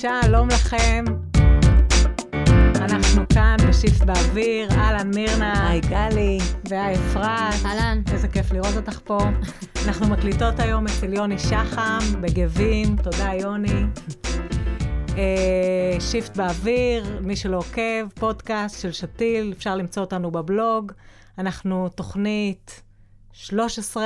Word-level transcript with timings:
שלום 0.00 0.48
לכם. 0.48 1.04
אנחנו 2.74 3.22
כאן 3.34 3.56
בשיפט 3.68 4.02
באוויר, 4.02 4.70
אהלן 4.70 5.10
מירנה. 5.14 5.70
היי 5.70 5.80
גלי. 5.80 6.38
והי 6.68 6.94
אפרת. 6.94 7.64
אהלן. 7.64 8.02
איזה 8.12 8.28
כיף 8.28 8.52
לראות 8.52 8.76
אותך 8.76 9.00
פה. 9.04 9.18
אנחנו 9.86 10.08
מקליטות 10.08 10.60
היום 10.60 10.86
אצל 10.86 11.12
יוני 11.12 11.38
שחם, 11.38 11.98
בגבים, 12.20 12.96
תודה 12.96 13.30
יוני. 13.40 13.84
אה, 15.16 15.96
שיפט 16.00 16.36
באוויר, 16.36 17.20
מי 17.20 17.36
שלא 17.36 17.56
עוקב, 17.56 18.08
פודקאסט 18.14 18.80
של 18.80 18.92
שתיל, 18.92 19.52
אפשר 19.56 19.76
למצוא 19.76 20.02
אותנו 20.02 20.30
בבלוג. 20.30 20.92
אנחנו 21.38 21.88
תוכנית 21.88 22.82
13, 23.32 24.04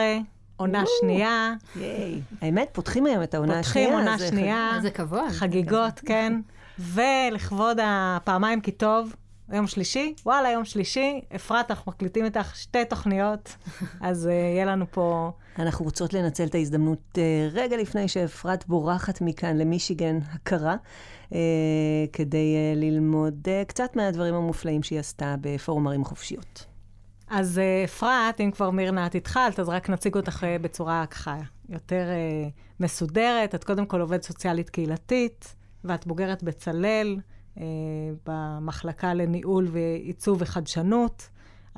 עונה 0.56 0.84
שנייה. 1.01 1.55
ייי. 1.77 2.20
האמת, 2.41 2.69
פותחים 2.73 3.06
היום 3.06 3.23
את 3.23 3.34
העונה 3.34 3.59
השנייה. 3.59 3.88
פותחים 3.88 4.09
עונה 4.09 4.19
שנייה. 4.19 4.70
איזה 4.77 4.91
כבוד. 4.91 5.28
חגיגות, 5.30 6.01
כן. 6.06 6.41
ולכבוד 6.78 7.78
הפעמיים 7.83 8.61
כי 8.61 8.70
טוב, 8.70 9.15
יום 9.52 9.66
שלישי, 9.66 10.15
וואלה, 10.27 10.51
יום 10.51 10.65
שלישי, 10.65 11.20
אפרת, 11.37 11.70
אנחנו 11.70 11.92
מקליטים 11.92 12.25
איתך 12.25 12.56
שתי 12.56 12.84
תוכניות, 12.84 13.56
אז 14.01 14.27
uh, 14.27 14.30
יהיה 14.30 14.65
לנו 14.65 14.84
פה... 14.91 15.30
אנחנו 15.59 15.84
רוצות 15.84 16.15
לנצל 16.15 16.45
את 16.45 16.55
ההזדמנות 16.55 16.98
uh, 17.12 17.19
רגע 17.53 17.77
לפני 17.77 18.09
שאפרת 18.09 18.66
בורחת 18.69 19.20
מכאן 19.20 19.59
למישיגן 19.59 20.19
הכרה, 20.33 20.77
uh, 21.30 21.34
כדי 22.12 22.56
uh, 22.56 22.78
ללמוד 22.78 23.34
uh, 23.44 23.69
קצת 23.69 23.97
מהדברים 23.97 24.34
המופלאים 24.34 24.83
שהיא 24.83 24.98
עשתה 24.98 25.34
בפורום 25.41 25.87
ערים 25.87 26.05
חופשיות. 26.05 26.72
אז 27.34 27.58
uh, 27.58 27.84
אפרת, 27.84 28.41
אם 28.41 28.50
כבר 28.50 28.70
מירנה, 28.70 29.06
את 29.06 29.14
התחלת, 29.14 29.61
אז 29.61 29.69
רק 29.69 29.91
נציג 29.91 30.14
אותך 30.14 30.42
uh, 30.42 30.62
בצורה 30.62 31.06
ככה 31.06 31.36
יותר 31.69 32.05
uh, 32.05 32.50
מסודרת. 32.80 33.55
את 33.55 33.64
קודם 33.64 33.86
כל 33.86 34.00
עובדת 34.00 34.22
סוציאלית 34.22 34.70
קהילתית, 34.70 35.56
ואת 35.84 36.06
בוגרת 36.06 36.42
בצלאל, 36.42 37.19
במחלקה 38.27 39.14
לניהול 39.14 39.69
ועיצוב 39.72 40.38
וחדשנות. 40.41 41.28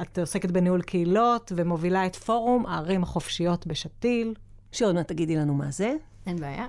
את 0.03 0.19
עוסקת 0.19 0.51
בניהול 0.51 0.83
קהילות 0.83 1.53
ומובילה 1.57 2.07
את 2.07 2.17
פורום 2.17 2.67
הערים 2.67 3.03
החופשיות 3.03 3.67
בשתיל. 3.67 4.35
שעוד 4.73 4.95
מעט 4.95 5.09
תגידי 5.09 5.37
לנו 5.37 5.55
מה 5.55 5.71
זה. 5.71 5.95
אין 6.27 6.37
בעיה. 6.37 6.67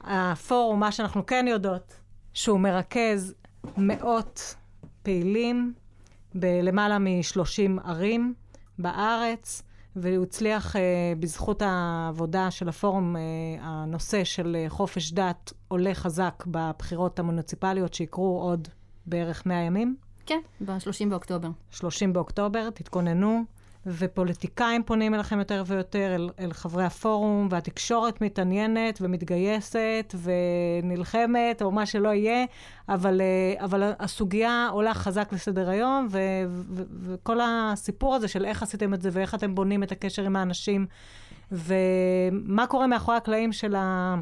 הפורום, 0.00 0.80
מה 0.80 0.92
שאנחנו 0.92 1.26
כן 1.26 1.46
יודעות, 1.48 1.94
שהוא 2.34 2.60
מרכז 2.60 3.34
מאות 3.76 4.54
פעילים 5.02 5.74
בלמעלה 6.34 6.98
מ-30 6.98 7.88
ערים 7.88 8.34
בארץ, 8.78 9.62
והוא 9.96 10.22
הצליח 10.22 10.76
uh, 10.76 10.78
בזכות 11.20 11.62
העבודה 11.62 12.50
של 12.50 12.68
הפורום, 12.68 13.16
uh, 13.16 13.18
הנושא 13.62 14.24
של 14.24 14.56
uh, 14.66 14.70
חופש 14.70 15.12
דת 15.12 15.52
עולה 15.68 15.94
חזק 15.94 16.44
בבחירות 16.46 17.18
המוניציפליות 17.18 17.94
שיקרו 17.94 18.40
עוד 18.42 18.68
בערך 19.06 19.46
100 19.46 19.56
ימים. 19.56 19.96
כן, 20.26 20.40
ב-30 20.60 21.08
באוקטובר. 21.10 21.48
30 21.70 22.12
באוקטובר, 22.12 22.70
תתכוננו. 22.70 23.44
ופוליטיקאים 23.86 24.82
פונים 24.82 25.14
אליכם 25.14 25.38
יותר 25.38 25.62
ויותר, 25.66 26.14
אל, 26.14 26.30
אל 26.40 26.52
חברי 26.52 26.84
הפורום, 26.84 27.48
והתקשורת 27.50 28.20
מתעניינת 28.20 28.98
ומתגייסת 29.02 30.14
ונלחמת, 30.22 31.62
או 31.62 31.70
מה 31.70 31.86
שלא 31.86 32.08
יהיה, 32.08 32.44
אבל, 32.88 33.20
אבל 33.56 33.92
הסוגיה 33.98 34.68
עולה 34.72 34.94
חזק 34.94 35.32
לסדר 35.32 35.70
היום, 35.70 36.08
ו, 36.10 36.18
ו, 36.48 36.82
וכל 37.02 37.38
הסיפור 37.42 38.14
הזה 38.14 38.28
של 38.28 38.44
איך 38.44 38.62
עשיתם 38.62 38.94
את 38.94 39.02
זה 39.02 39.08
ואיך 39.12 39.34
אתם 39.34 39.54
בונים 39.54 39.82
את 39.82 39.92
הקשר 39.92 40.22
עם 40.22 40.36
האנשים, 40.36 40.86
ומה 41.52 42.66
קורה 42.66 42.86
מאחורי 42.86 43.16
הקלעים 43.16 43.52
של 43.52 43.74
ה... 43.74 44.16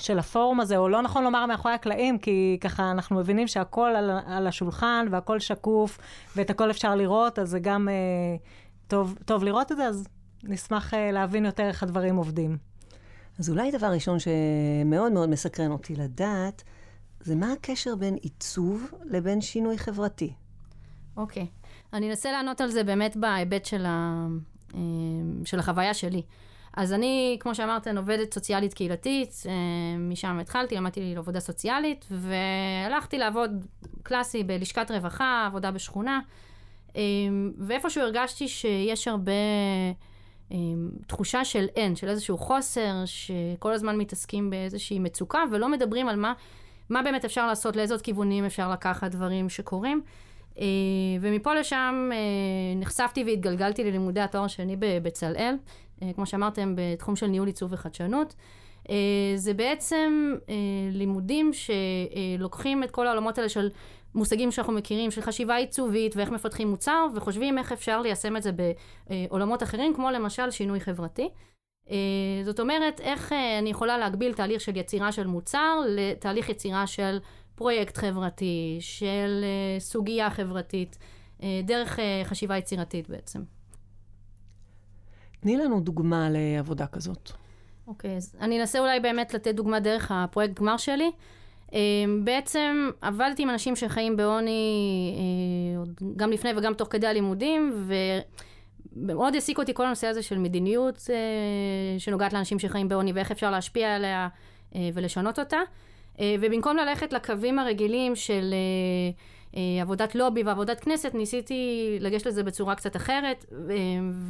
של 0.00 0.18
הפורום 0.18 0.60
הזה, 0.60 0.76
או 0.76 0.88
לא 0.88 1.02
נכון 1.02 1.24
לומר 1.24 1.46
מאחורי 1.46 1.74
הקלעים, 1.74 2.18
כי 2.18 2.58
ככה 2.60 2.90
אנחנו 2.90 3.16
מבינים 3.16 3.48
שהכל 3.48 3.90
על, 3.96 4.10
על 4.26 4.46
השולחן 4.46 5.06
והכל 5.10 5.40
שקוף, 5.40 5.98
ואת 6.36 6.50
הכל 6.50 6.70
אפשר 6.70 6.94
לראות, 6.94 7.38
אז 7.38 7.48
זה 7.48 7.58
גם 7.58 7.88
אה, 7.88 7.94
טוב, 8.88 9.18
טוב 9.24 9.44
לראות 9.44 9.72
את 9.72 9.76
זה, 9.76 9.84
אז 9.84 10.08
נשמח 10.42 10.94
אה, 10.94 11.12
להבין 11.12 11.44
יותר 11.44 11.62
איך 11.62 11.82
הדברים 11.82 12.16
עובדים. 12.16 12.58
אז 13.38 13.50
אולי 13.50 13.70
דבר 13.70 13.86
ראשון 13.86 14.18
שמאוד 14.18 15.12
מאוד 15.12 15.28
מסקרן 15.28 15.70
אותי 15.70 15.96
לדעת, 15.96 16.62
זה 17.20 17.34
מה 17.34 17.52
הקשר 17.52 17.96
בין 17.96 18.14
עיצוב 18.14 18.90
לבין 19.04 19.40
שינוי 19.40 19.78
חברתי. 19.78 20.32
אוקיי. 21.16 21.42
Okay. 21.42 21.66
אני 21.92 22.10
אנסה 22.10 22.32
לענות 22.32 22.60
על 22.60 22.70
זה 22.70 22.84
באמת 22.84 23.16
בהיבט 23.16 23.64
של, 23.64 23.86
ה, 23.86 24.26
אה, 24.74 24.80
של 25.44 25.58
החוויה 25.58 25.94
שלי. 25.94 26.22
אז 26.76 26.92
אני, 26.92 27.36
כמו 27.40 27.54
שאמרת, 27.54 27.86
עובדת 27.86 28.34
סוציאלית 28.34 28.74
קהילתית, 28.74 29.42
משם 29.98 30.38
התחלתי, 30.38 30.74
למדתי 30.74 31.14
לעבודה 31.14 31.40
סוציאלית, 31.40 32.04
והלכתי 32.10 33.18
לעבוד 33.18 33.66
קלאסי 34.02 34.44
בלשכת 34.44 34.90
רווחה, 34.90 35.44
עבודה 35.46 35.70
בשכונה, 35.70 36.20
ואיפשהו 37.58 38.02
הרגשתי 38.02 38.48
שיש 38.48 39.08
הרבה 39.08 39.32
תחושה 41.06 41.44
של 41.44 41.66
אין, 41.76 41.96
של 41.96 42.08
איזשהו 42.08 42.38
חוסר, 42.38 42.92
שכל 43.04 43.72
הזמן 43.72 43.96
מתעסקים 43.96 44.50
באיזושהי 44.50 44.98
מצוקה, 44.98 45.42
ולא 45.52 45.68
מדברים 45.68 46.08
על 46.08 46.16
מה, 46.16 46.32
מה 46.90 47.02
באמת 47.02 47.24
אפשר 47.24 47.46
לעשות, 47.46 47.76
לאיזה 47.76 47.94
עוד 47.94 48.02
כיוונים 48.02 48.44
אפשר 48.44 48.70
לקחת 48.70 49.10
דברים 49.10 49.48
שקורים. 49.48 50.02
ומפה 51.20 51.54
לשם 51.54 52.10
נחשפתי 52.76 53.24
והתגלגלתי 53.24 53.84
ללימודי 53.84 54.20
התואר 54.20 54.46
שני 54.46 54.76
בבצלאל. 54.78 55.54
כמו 56.14 56.26
שאמרתם, 56.26 56.74
בתחום 56.76 57.16
של 57.16 57.26
ניהול 57.26 57.46
עיצוב 57.46 57.72
וחדשנות. 57.72 58.34
זה 59.36 59.54
בעצם 59.56 60.34
לימודים 60.92 61.50
שלוקחים 61.52 62.82
את 62.84 62.90
כל 62.90 63.06
העולמות 63.06 63.38
האלה 63.38 63.48
של 63.48 63.68
מושגים 64.14 64.50
שאנחנו 64.50 64.72
מכירים, 64.72 65.10
של 65.10 65.20
חשיבה 65.20 65.56
עיצובית 65.56 66.16
ואיך 66.16 66.30
מפתחים 66.30 66.68
מוצר, 66.68 67.06
וחושבים 67.14 67.58
איך 67.58 67.72
אפשר 67.72 68.00
ליישם 68.00 68.36
את 68.36 68.42
זה 68.42 68.50
בעולמות 69.08 69.62
אחרים, 69.62 69.94
כמו 69.94 70.10
למשל 70.10 70.50
שינוי 70.50 70.80
חברתי. 70.80 71.28
זאת 72.44 72.60
אומרת, 72.60 73.00
איך 73.00 73.32
אני 73.58 73.70
יכולה 73.70 73.98
להגביל 73.98 74.34
תהליך 74.34 74.60
של 74.60 74.76
יצירה 74.76 75.12
של 75.12 75.26
מוצר 75.26 75.80
לתהליך 75.88 76.48
יצירה 76.48 76.86
של 76.86 77.18
פרויקט 77.54 77.96
חברתי, 77.96 78.78
של 78.80 79.44
סוגיה 79.78 80.30
חברתית, 80.30 80.98
דרך 81.64 81.98
חשיבה 82.24 82.56
יצירתית 82.56 83.08
בעצם. 83.08 83.42
תני 85.40 85.56
לנו 85.56 85.80
דוגמה 85.80 86.28
לעבודה 86.30 86.86
כזאת. 86.86 87.30
אוקיי, 87.86 88.14
okay, 88.14 88.16
אז 88.16 88.36
אני 88.40 88.60
אנסה 88.60 88.78
אולי 88.78 89.00
באמת 89.00 89.34
לתת 89.34 89.54
דוגמה 89.54 89.80
דרך 89.80 90.12
הפרויקט 90.14 90.54
גמר 90.54 90.76
שלי. 90.76 91.10
בעצם 92.24 92.90
עבדתי 93.00 93.42
עם 93.42 93.50
אנשים 93.50 93.76
שחיים 93.76 94.16
בעוני 94.16 95.14
גם 96.16 96.30
לפני 96.30 96.50
וגם 96.56 96.74
תוך 96.74 96.88
כדי 96.90 97.06
הלימודים, 97.06 97.88
ומאוד 98.96 99.34
העסיק 99.34 99.58
אותי 99.58 99.74
כל 99.74 99.86
הנושא 99.86 100.06
הזה 100.06 100.22
של 100.22 100.38
מדיניות 100.38 101.08
שנוגעת 101.98 102.32
לאנשים 102.32 102.58
שחיים 102.58 102.88
בעוני 102.88 103.12
ואיך 103.12 103.30
אפשר 103.30 103.50
להשפיע 103.50 103.94
עליה 103.94 104.28
ולשנות 104.94 105.38
אותה. 105.38 105.58
ובמקום 106.20 106.76
ללכת 106.76 107.12
לקווים 107.12 107.58
הרגילים 107.58 108.16
של 108.16 108.54
עבודת 109.80 110.14
לובי 110.14 110.42
ועבודת 110.42 110.80
כנסת, 110.80 111.14
ניסיתי 111.14 111.96
לגשת 112.00 112.26
לזה 112.26 112.42
בצורה 112.42 112.74
קצת 112.74 112.96
אחרת, 112.96 113.44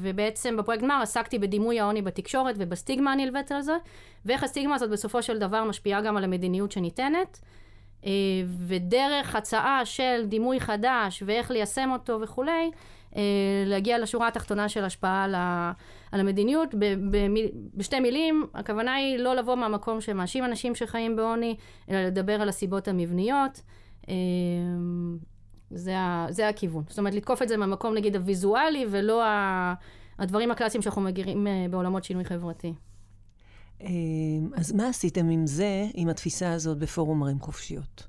ובעצם 0.01 0.57
בפרויקט 0.57 0.83
גמר 0.83 0.99
עסקתי 1.03 1.39
בדימוי 1.39 1.81
העוני 1.81 2.03
בתקשורת 2.03 2.55
ובסטיגמה 2.59 3.13
הנלווית 3.13 3.53
על 3.53 3.63
זה, 3.63 3.77
ואיך 4.25 4.43
הסטיגמה 4.43 4.75
הזאת 4.75 4.91
בסופו 4.91 5.23
של 5.23 5.39
דבר 5.39 5.65
משפיעה 5.65 6.01
גם 6.01 6.17
על 6.17 6.25
המדיניות 6.25 6.73
שניתנת, 6.73 7.41
ודרך 8.67 9.37
הצעה 9.37 9.85
של 9.85 10.25
דימוי 10.29 10.61
חדש 10.61 11.23
ואיך 11.27 11.51
ליישם 11.51 11.91
אותו 11.93 12.21
וכולי, 12.21 12.71
להגיע 13.67 13.99
לשורה 13.99 14.29
התחתונה 14.29 14.69
של 14.69 14.85
השפעה 14.85 15.25
על 16.13 16.21
המדיניות. 16.21 16.75
בשתי 17.75 18.01
מילים, 18.01 18.47
הכוונה 18.55 18.95
היא 18.95 19.19
לא 19.19 19.35
לבוא 19.35 19.55
מהמקום 19.55 20.01
שמאשים 20.01 20.45
אנשים 20.45 20.75
שחיים 20.75 21.17
בעוני, 21.17 21.57
אלא 21.91 22.07
לדבר 22.07 22.43
על 22.43 22.49
הסיבות 22.49 22.89
המבניות. 22.89 23.61
זה, 25.71 25.95
זה 26.29 26.49
הכיוון. 26.49 26.85
זאת 26.89 26.99
אומרת, 26.99 27.15
לתקוף 27.15 27.43
את 27.43 27.49
זה 27.49 27.57
מהמקום, 27.57 27.95
נגיד, 27.95 28.17
הוויזואלי, 28.17 28.87
ולא 28.91 29.23
הדברים 30.19 30.51
הקלאסיים 30.51 30.83
שאנחנו 30.83 31.03
מגירים 31.03 31.47
בעולמות 31.71 32.05
שינוי 32.05 32.25
חברתי. 32.25 32.75
אז 34.57 34.73
מה 34.75 34.89
עשיתם 34.89 35.29
עם 35.29 35.47
זה, 35.47 35.87
עם 35.95 36.09
התפיסה 36.09 36.53
הזאת 36.53 36.79
בפורום 36.79 37.23
ערים 37.23 37.41
חופשיות? 37.41 38.07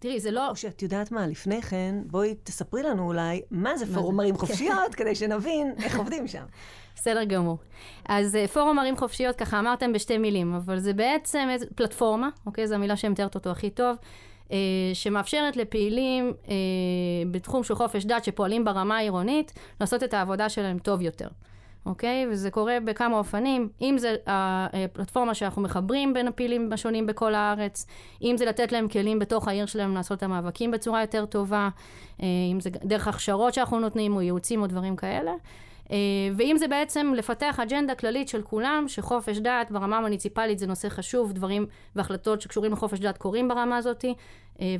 תראי, 0.00 0.20
זה 0.20 0.30
לא... 0.30 0.50
או 0.50 0.56
שאת 0.56 0.82
יודעת 0.82 1.12
מה, 1.12 1.26
לפני 1.26 1.62
כן, 1.62 1.94
בואי 2.06 2.34
תספרי 2.44 2.82
לנו 2.82 3.06
אולי 3.06 3.42
מה 3.50 3.76
זה 3.76 3.94
פורום 3.94 4.20
ערים 4.20 4.36
חופשיות, 4.36 4.94
כדי 4.94 5.14
שנבין 5.14 5.74
איך 5.82 5.98
עובדים 5.98 6.28
שם. 6.28 6.44
בסדר 6.94 7.24
גמור. 7.24 7.58
אז 8.04 8.38
פורום 8.52 8.78
ערים 8.78 8.96
חופשיות, 8.96 9.36
ככה 9.36 9.58
אמרתם 9.58 9.92
בשתי 9.92 10.18
מילים, 10.18 10.54
אבל 10.54 10.78
זה 10.78 10.92
בעצם 10.92 11.48
פלטפורמה, 11.74 12.28
אוקיי? 12.46 12.66
זו 12.66 12.74
המילה 12.74 12.96
שמתארת 12.96 13.34
אותו 13.34 13.50
הכי 13.50 13.70
טוב. 13.70 13.96
שמאפשרת 14.94 15.56
לפעילים 15.56 16.32
בתחום 17.30 17.64
של 17.64 17.74
חופש 17.74 18.04
דת 18.04 18.24
שפועלים 18.24 18.64
ברמה 18.64 18.96
העירונית 18.96 19.52
לעשות 19.80 20.02
את 20.02 20.14
העבודה 20.14 20.48
שלהם 20.48 20.78
טוב 20.78 21.02
יותר. 21.02 21.28
אוקיי? 21.86 22.26
וזה 22.30 22.50
קורה 22.50 22.78
בכמה 22.84 23.16
אופנים. 23.16 23.68
אם 23.80 23.98
זה 23.98 24.16
הפלטפורמה 24.26 25.34
שאנחנו 25.34 25.62
מחברים 25.62 26.14
בין 26.14 26.28
הפעילים 26.28 26.72
השונים 26.72 27.06
בכל 27.06 27.34
הארץ, 27.34 27.86
אם 28.22 28.36
זה 28.36 28.44
לתת 28.44 28.72
להם 28.72 28.88
כלים 28.88 29.18
בתוך 29.18 29.48
העיר 29.48 29.66
שלהם 29.66 29.94
לעשות 29.94 30.18
את 30.18 30.22
המאבקים 30.22 30.70
בצורה 30.70 31.00
יותר 31.00 31.26
טובה, 31.26 31.68
אם 32.20 32.60
זה 32.60 32.70
דרך 32.70 33.08
הכשרות 33.08 33.54
שאנחנו 33.54 33.80
נותנים, 33.80 34.16
או 34.16 34.22
ייעוצים 34.22 34.62
או 34.62 34.66
דברים 34.66 34.96
כאלה. 34.96 35.32
ואם 36.36 36.56
זה 36.58 36.68
בעצם 36.68 37.12
לפתח 37.16 37.60
אג'נדה 37.60 37.94
כללית 37.94 38.28
של 38.28 38.42
כולם, 38.42 38.84
שחופש 38.88 39.38
דת 39.38 39.70
ברמה 39.70 39.98
המוניציפלית 39.98 40.58
זה 40.58 40.66
נושא 40.66 40.88
חשוב, 40.88 41.32
דברים 41.32 41.66
והחלטות 41.96 42.40
שקשורים 42.40 42.72
לחופש 42.72 43.00
דת 43.00 43.18
קורים 43.18 43.48
ברמה 43.48 43.76
הזאת, 43.76 44.04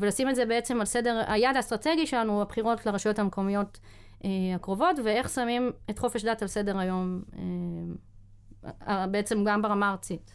ולשים 0.00 0.28
את 0.28 0.34
זה 0.34 0.46
בעצם 0.46 0.80
על 0.80 0.86
סדר 0.86 1.22
היעד 1.26 1.56
האסטרטגי 1.56 2.06
שלנו, 2.06 2.42
הבחירות 2.42 2.86
לרשויות 2.86 3.18
המקומיות 3.18 3.78
אה, 4.24 4.30
הקרובות, 4.54 4.96
ואיך 5.04 5.28
שמים 5.28 5.72
את 5.90 5.98
חופש 5.98 6.24
דת 6.24 6.42
על 6.42 6.48
סדר 6.48 6.78
היום, 6.78 7.22
אה, 8.88 9.06
בעצם 9.06 9.44
גם 9.44 9.62
ברמה 9.62 9.88
הארצית. 9.88 10.34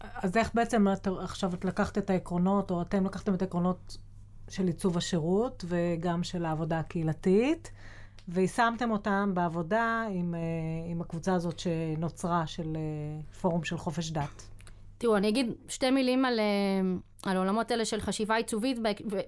אז 0.00 0.36
איך 0.36 0.54
בעצם 0.54 0.88
את, 0.92 1.08
עכשיו 1.20 1.54
את 1.54 1.64
לקחת 1.64 1.98
את 1.98 2.10
העקרונות, 2.10 2.70
או 2.70 2.82
אתם 2.82 3.06
לקחתם 3.06 3.34
את 3.34 3.42
העקרונות 3.42 3.96
של 4.48 4.66
עיצוב 4.66 4.96
השירות 4.96 5.64
וגם 5.68 6.22
של 6.22 6.44
העבודה 6.44 6.78
הקהילתית, 6.78 7.70
ויישמתם 8.28 8.90
אותם 8.90 9.30
בעבודה 9.34 10.04
עם, 10.10 10.34
אה, 10.34 10.40
עם 10.90 11.00
הקבוצה 11.00 11.34
הזאת 11.34 11.58
שנוצרה 11.58 12.46
של 12.46 12.76
פורום 13.40 13.64
של 13.64 13.76
חופש 13.76 14.10
דת. 14.10 14.42
תראו, 14.98 15.16
אני 15.16 15.28
אגיד 15.28 15.52
שתי 15.68 15.90
מילים 15.90 16.24
על, 16.24 16.40
על 17.26 17.36
העולמות 17.36 17.70
האלה 17.70 17.84
של 17.84 18.00
חשיבה 18.00 18.34
עיצובית 18.34 18.78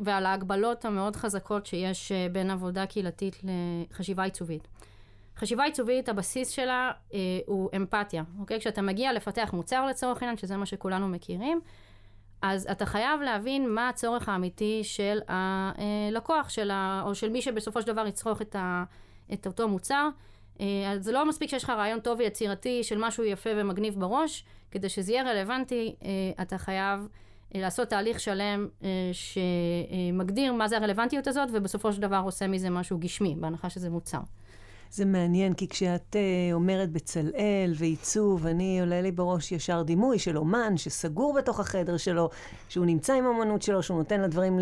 ועל 0.01 0.27
ההגבלות 0.27 0.85
המאוד 0.85 1.17
חזקות 1.17 1.67
שיש 1.67 2.13
אה, 2.13 2.27
בין 2.33 2.51
עבודה 2.51 2.87
קהילתית 2.87 3.37
לחשיבה 3.91 4.23
עיצובית. 4.23 4.69
חשיבה 5.37 5.65
עיצובית, 5.65 6.09
הבסיס 6.09 6.49
שלה 6.49 6.91
אה, 7.15 7.19
הוא 7.47 7.71
אמפתיה, 7.77 8.23
אוקיי? 8.41 8.61
כשאתה 8.61 8.83
מגיע 8.83 9.13
לפתח 9.13 9.51
מוצר 9.53 9.87
לצורך 9.87 10.23
העניין, 10.23 10.37
שזה 10.37 10.57
מה 10.57 10.67
שכולנו 10.67 11.09
מכירים, 11.09 11.61
אז 12.43 12.69
אתה 12.71 12.87
חייב 12.87 13.21
להבין 13.21 13.71
מה 13.71 13.89
הצורך 13.89 14.29
האמיתי 14.29 14.81
של 14.85 15.19
הלקוח, 15.29 16.49
של 16.49 16.71
ה... 16.71 17.03
או 17.07 17.15
של 17.15 17.31
מי 17.31 17.43
שבסופו 17.43 17.83
של 17.83 17.87
דבר 17.87 18.07
יצרוך 18.07 18.43
את, 18.43 18.57
ה... 18.57 18.85
את 19.33 19.47
אותו 19.47 19.69
מוצר. 19.69 20.09
אה, 20.61 20.93
אז 20.93 21.05
זה 21.05 21.13
לא 21.13 21.29
מספיק 21.29 21.51
שיש 21.51 21.65
לך 21.65 21.71
רעיון 21.71 22.01
טוב 22.01 22.19
ויצירתי 22.19 22.85
של 22.85 22.99
משהו 22.99 23.25
יפה 23.25 23.51
ומגניב 23.57 24.01
בראש, 24.01 24.45
כדי 24.71 24.89
שזה 24.89 25.13
יהיה 25.13 25.23
רלוונטי, 25.23 25.95
אה, 26.03 26.09
אתה 26.43 26.59
חייב 26.59 27.09
אה, 27.55 27.61
לעשות 27.61 27.89
תהליך 27.89 28.21
שלם 28.21 28.69
שמגדיר 29.13 30.53
מה 30.53 30.69
זה 30.69 30.77
הרלוונטיות 30.77 31.27
הזאת, 31.27 31.49
ובסופו 31.53 31.93
של 31.93 32.01
דבר 32.01 32.23
עושה 32.25 32.47
מזה 32.47 32.71
משהו 32.71 32.99
גשמי, 32.99 33.35
בהנחה 33.39 33.71
שזה 33.71 33.91
מוצר. 33.91 34.21
זה 34.91 35.05
מעניין, 35.05 35.55
כי 35.55 35.69
כשאת 35.69 36.17
uh, 36.17 36.53
אומרת 36.53 36.91
בצלאל 36.91 37.73
ועיצוב, 37.75 38.47
אני 38.47 38.81
עולה 38.81 39.01
לי 39.01 39.13
בראש 39.13 39.53
ישר 39.53 39.83
דימוי 39.83 40.19
של 40.19 40.39
אומן 40.39 40.77
שסגור 40.77 41.35
בתוך 41.35 41.61
החדר 41.61 41.97
שלו, 41.97 42.31
שהוא 42.69 42.87
נמצא 42.87 43.13
עם 43.15 43.27
האמנות 43.27 43.63
שלו, 43.63 43.83
שהוא 43.83 43.99
נותן 43.99 44.21
לדברים 44.21 44.59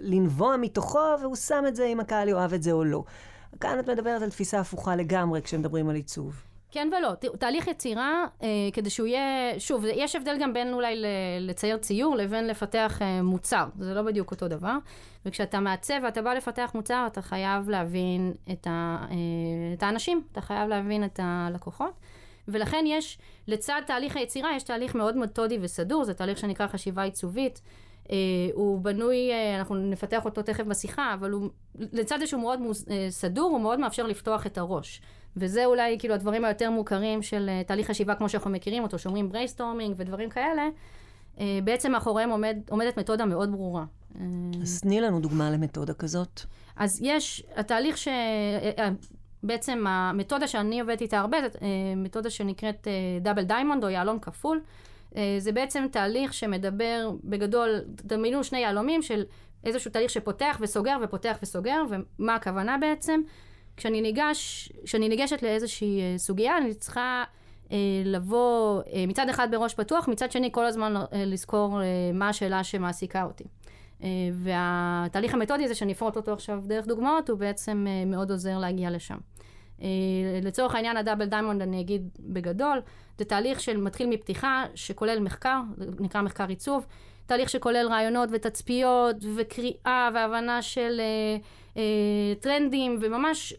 לנבוע 0.00 0.56
מתוכו, 0.56 0.98
והוא 1.22 1.36
שם 1.36 1.64
את 1.68 1.76
זה 1.76 1.86
אם 1.86 2.00
הקהל 2.00 2.28
יאהב 2.28 2.52
את 2.52 2.62
זה 2.62 2.72
או 2.72 2.84
לא. 2.84 3.04
כאן 3.60 3.78
את 3.78 3.88
מדברת 3.88 4.22
על 4.22 4.30
תפיסה 4.30 4.60
הפוכה 4.60 4.96
לגמרי 4.96 5.42
כשמדברים 5.42 5.88
על 5.88 5.96
עיצוב. 5.96 6.53
כן 6.74 6.88
ולא. 6.98 7.12
תהליך 7.38 7.66
יצירה, 7.66 8.24
אה, 8.42 8.48
כדי 8.72 8.90
שהוא 8.90 9.06
יהיה... 9.06 9.60
שוב, 9.60 9.84
יש 9.84 10.16
הבדל 10.16 10.36
גם 10.40 10.52
בין 10.52 10.72
אולי 10.72 11.02
לצייר 11.40 11.76
ציור 11.76 12.16
לבין 12.16 12.46
לפתח 12.46 12.98
אה, 13.02 13.22
מוצר. 13.22 13.66
זה 13.78 13.94
לא 13.94 14.02
בדיוק 14.02 14.30
אותו 14.30 14.48
דבר. 14.48 14.76
וכשאתה 15.26 15.60
מעצב 15.60 15.94
ואתה 16.02 16.22
בא 16.22 16.34
לפתח 16.34 16.70
מוצר, 16.74 17.04
אתה 17.06 17.22
חייב 17.22 17.70
להבין 17.70 18.32
את, 18.52 18.66
ה, 18.66 19.06
אה, 19.10 19.16
את 19.74 19.82
האנשים, 19.82 20.22
אתה 20.32 20.40
חייב 20.40 20.68
להבין 20.68 21.04
את 21.04 21.20
הלקוחות. 21.22 21.92
ולכן 22.48 22.84
יש, 22.86 23.18
לצד 23.48 23.82
תהליך 23.86 24.16
היצירה, 24.16 24.56
יש 24.56 24.62
תהליך 24.62 24.94
מאוד 24.94 25.16
מתודי 25.16 25.58
וסדור, 25.60 26.04
זה 26.04 26.14
תהליך 26.14 26.38
שנקרא 26.38 26.66
חשיבה 26.66 27.02
עיצובית. 27.02 27.60
אה, 28.04 28.08
הוא 28.52 28.80
בנוי, 28.80 29.30
אה, 29.30 29.58
אנחנו 29.58 29.74
נפתח 29.74 30.24
אותו 30.24 30.42
תכף 30.42 30.64
בשיחה, 30.64 31.14
אבל 31.14 31.30
הוא, 31.30 31.50
לצד 31.92 32.18
זה 32.18 32.26
שהוא 32.26 32.40
מאוד 32.40 32.60
מוז, 32.60 32.84
אה, 32.84 32.90
סדור, 33.08 33.50
הוא 33.50 33.60
מאוד 33.60 33.80
מאפשר 33.80 34.06
לפתוח 34.06 34.46
את 34.46 34.58
הראש. 34.58 35.00
וזה 35.36 35.64
אולי 35.64 35.98
כאילו 35.98 36.14
הדברים 36.14 36.44
היותר 36.44 36.70
מוכרים 36.70 37.22
של 37.22 37.50
אה, 37.50 37.68
תהליך 37.68 37.90
חשיבה 37.90 38.14
כמו 38.14 38.28
שאנחנו 38.28 38.50
מכירים 38.50 38.82
אותו, 38.82 38.98
שאומרים 38.98 39.28
brainstorming 39.28 39.94
ודברים 39.98 40.30
כאלה, 40.30 40.68
אה, 41.36 41.40
בעצם 41.64 41.92
מאחוריהם 41.92 42.30
עומד, 42.30 42.56
עומדת 42.70 42.98
מתודה 42.98 43.24
מאוד 43.24 43.52
ברורה. 43.52 43.84
אז 44.62 44.80
תני 44.80 45.00
לנו 45.00 45.20
דוגמה 45.20 45.50
למתודה 45.50 45.94
כזאת. 45.94 46.40
אז 46.76 47.00
יש, 47.02 47.42
התהליך 47.56 47.98
ש... 47.98 48.08
בעצם 49.42 49.86
המתודה 49.86 50.46
שאני 50.46 50.80
עובדת 50.80 51.00
איתה 51.00 51.18
הרבה, 51.18 51.42
זאת 51.42 51.56
מתודה 51.96 52.30
שנקראת 52.30 52.88
double 53.20 53.42
diamond 53.42 53.84
או 53.84 53.88
יהלום 53.88 54.18
כפול. 54.18 54.60
זה 55.38 55.52
בעצם 55.54 55.86
תהליך 55.90 56.34
שמדבר 56.34 57.10
בגדול, 57.24 57.80
דמיינו 57.86 58.44
שני 58.44 58.58
יהלומים 58.58 59.02
של 59.02 59.22
איזשהו 59.64 59.90
תהליך 59.90 60.10
שפותח 60.10 60.58
וסוגר 60.60 60.96
ופותח 61.02 61.38
וסוגר, 61.42 61.82
ומה 61.90 62.34
הכוונה 62.34 62.78
בעצם? 62.78 63.20
כשאני, 63.76 64.00
ניגש, 64.00 64.72
כשאני 64.84 65.08
ניגשת 65.08 65.42
לאיזושהי 65.42 66.00
אה, 66.00 66.18
סוגיה, 66.18 66.58
אני 66.58 66.74
צריכה 66.74 67.24
אה, 67.72 67.76
לבוא 68.04 68.82
אה, 68.92 69.04
מצד 69.08 69.28
אחד 69.28 69.50
בראש 69.50 69.74
פתוח, 69.74 70.08
מצד 70.08 70.32
שני 70.32 70.48
כל 70.52 70.66
הזמן 70.66 70.96
אה, 70.96 71.02
לזכור 71.12 71.82
אה, 71.82 71.86
מה 72.14 72.28
השאלה 72.28 72.64
שמעסיקה 72.64 73.24
אותי. 73.24 73.44
אה, 74.02 74.08
והתהליך 74.32 75.34
המתודי 75.34 75.64
הזה, 75.64 75.74
שאני 75.74 75.92
אפרוט 75.92 76.16
אותו 76.16 76.32
עכשיו 76.32 76.62
דרך 76.66 76.86
דוגמאות, 76.86 77.30
הוא 77.30 77.38
בעצם 77.38 77.86
אה, 77.88 78.04
מאוד 78.04 78.30
עוזר 78.30 78.58
להגיע 78.58 78.90
לשם. 78.90 79.18
אה, 79.82 79.88
לצורך 80.42 80.74
העניין 80.74 80.96
ה 80.96 81.00
double 81.00 81.26
diamond 81.26 81.62
אני 81.62 81.80
אגיד 81.80 82.08
בגדול, 82.20 82.80
זה 83.18 83.24
תהליך 83.24 83.60
שמתחיל 83.60 84.06
מפתיחה 84.06 84.64
שכולל 84.74 85.20
מחקר, 85.20 85.60
נקרא 86.00 86.22
מחקר 86.22 86.48
עיצוב, 86.48 86.86
תהליך 87.26 87.48
שכולל 87.48 87.86
רעיונות 87.90 88.28
ותצפיות 88.32 89.16
וקריאה 89.36 90.08
והבנה 90.14 90.62
של 90.62 91.00
אה, 91.00 91.36
טרנדים 92.40 92.98
וממש 93.00 93.54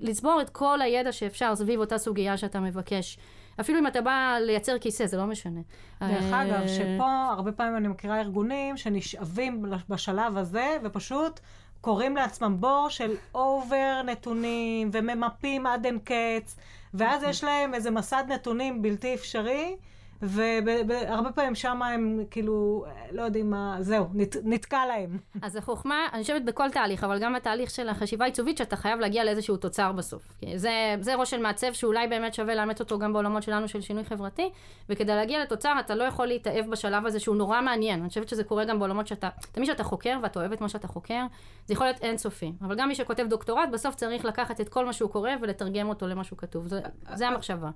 לצבור 0.00 0.40
את 0.40 0.50
כל 0.50 0.80
הידע 0.80 1.12
שאפשר 1.12 1.56
סביב 1.56 1.80
אותה 1.80 1.98
סוגיה 1.98 2.36
שאתה 2.36 2.60
מבקש. 2.60 3.18
אפילו 3.60 3.78
אם 3.78 3.86
אתה 3.86 4.00
בא 4.00 4.36
לייצר 4.40 4.78
כיסא, 4.78 5.06
זה 5.06 5.16
לא 5.16 5.26
משנה. 5.26 5.60
דרך 6.00 6.32
אה, 6.32 6.42
אגב, 6.42 6.66
שפה 6.68 7.28
הרבה 7.36 7.52
פעמים 7.52 7.76
אני 7.76 7.88
מכירה 7.88 8.20
ארגונים 8.20 8.76
שנשאבים 8.76 9.64
בשלב 9.88 10.36
הזה 10.36 10.76
ופשוט 10.84 11.40
קוראים 11.80 12.16
לעצמם 12.16 12.56
בור 12.60 12.86
של 12.88 13.14
אובר 13.34 14.02
נתונים 14.04 14.90
וממפים 14.92 15.66
עד 15.66 15.86
אין 15.86 15.98
קץ, 16.04 16.56
ואז 16.94 17.22
יש 17.22 17.44
להם 17.44 17.74
איזה 17.74 17.90
מסד 17.90 18.24
נתונים 18.28 18.82
בלתי 18.82 19.14
אפשרי. 19.14 19.76
והרבה 20.22 21.32
פעמים 21.34 21.54
שם 21.54 21.82
הם 21.82 22.24
כאילו, 22.30 22.84
לא 23.12 23.22
יודעים 23.22 23.50
מה, 23.50 23.76
זהו, 23.80 24.06
נת, 24.14 24.36
נתקע 24.44 24.86
להם. 24.88 25.18
אז 25.42 25.56
החוכמה, 25.56 26.06
אני 26.12 26.22
חושבת 26.22 26.42
בכל 26.42 26.70
תהליך, 26.70 27.04
אבל 27.04 27.18
גם 27.18 27.34
בתהליך 27.34 27.70
של 27.70 27.88
החשיבה 27.88 28.24
העיצובית, 28.24 28.58
שאתה 28.58 28.76
חייב 28.76 29.00
להגיע 29.00 29.24
לאיזשהו 29.24 29.56
תוצר 29.56 29.92
בסוף. 29.92 30.32
זה, 30.56 30.70
זה 31.00 31.14
ראש 31.14 31.30
של 31.30 31.42
מעצב 31.42 31.72
שאולי 31.72 32.08
באמת 32.08 32.34
שווה 32.34 32.54
לאמץ 32.54 32.80
אותו 32.80 32.98
גם 32.98 33.12
בעולמות 33.12 33.42
שלנו 33.42 33.68
של 33.68 33.80
שינוי 33.80 34.04
חברתי, 34.04 34.50
וכדי 34.88 35.14
להגיע 35.14 35.42
לתוצר 35.42 35.72
אתה 35.80 35.94
לא 35.94 36.04
יכול 36.04 36.26
להתאהב 36.26 36.70
בשלב 36.70 37.06
הזה 37.06 37.20
שהוא 37.20 37.36
נורא 37.36 37.60
מעניין. 37.60 38.00
אני 38.00 38.08
חושבת 38.08 38.28
שזה 38.28 38.44
קורה 38.44 38.64
גם 38.64 38.78
בעולמות 38.78 39.06
שאתה, 39.06 39.28
תמיד 39.52 39.66
שאתה 39.66 39.84
חוקר 39.84 40.18
ואתה 40.22 40.40
אוהב 40.40 40.52
את 40.52 40.60
מה 40.60 40.68
שאתה 40.68 40.88
חוקר, 40.88 41.22
זה 41.66 41.74
יכול 41.74 41.86
להיות 41.86 42.02
אינסופי. 42.02 42.52
אבל 42.62 42.76
גם 42.76 42.88
מי 42.88 42.94
שכותב 42.94 43.26
דוקטורט, 43.28 43.68
בסוף 43.72 43.94
צריך 43.94 44.24
לקחת 44.24 44.60
את 44.60 44.68
כל 44.68 44.86
מה 44.86 44.92
שהוא 44.92 45.10
קורא 45.10 45.30
ולתרגם 45.40 45.88
אותו 45.88 46.06
למשהו 46.06 46.36
כתוב. 46.36 46.66
זה, 46.66 46.80
זה 47.14 47.28
המחשבה. 47.28 47.70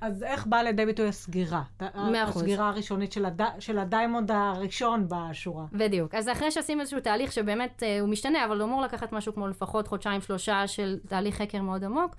אז 0.00 0.22
איך 0.22 0.46
באה 0.46 0.62
לידי 0.62 0.86
ביטוי 0.86 1.08
הסגירה? 1.08 1.62
מאה 1.80 2.24
אחוז. 2.24 2.36
הסגירה 2.36 2.68
הראשונית 2.68 3.12
של, 3.12 3.24
הד... 3.24 3.40
של 3.58 3.78
ה 3.78 3.85
diamond 3.85 4.30
הראשון 4.30 5.06
בשורה. 5.08 5.64
בדיוק. 5.72 6.14
אז 6.14 6.28
אחרי 6.28 6.50
שעושים 6.50 6.80
איזשהו 6.80 7.00
תהליך 7.00 7.32
שבאמת 7.32 7.82
אה, 7.82 8.00
הוא 8.00 8.08
משתנה, 8.08 8.44
אבל 8.44 8.60
הוא 8.60 8.68
אמור 8.68 8.82
לקחת 8.82 9.12
משהו 9.12 9.34
כמו 9.34 9.48
לפחות 9.48 9.88
חודשיים-שלושה 9.88 10.66
של 10.66 10.98
תהליך 11.08 11.36
חקר 11.36 11.62
מאוד 11.62 11.84
עמוק, 11.84 12.16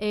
אה, 0.00 0.06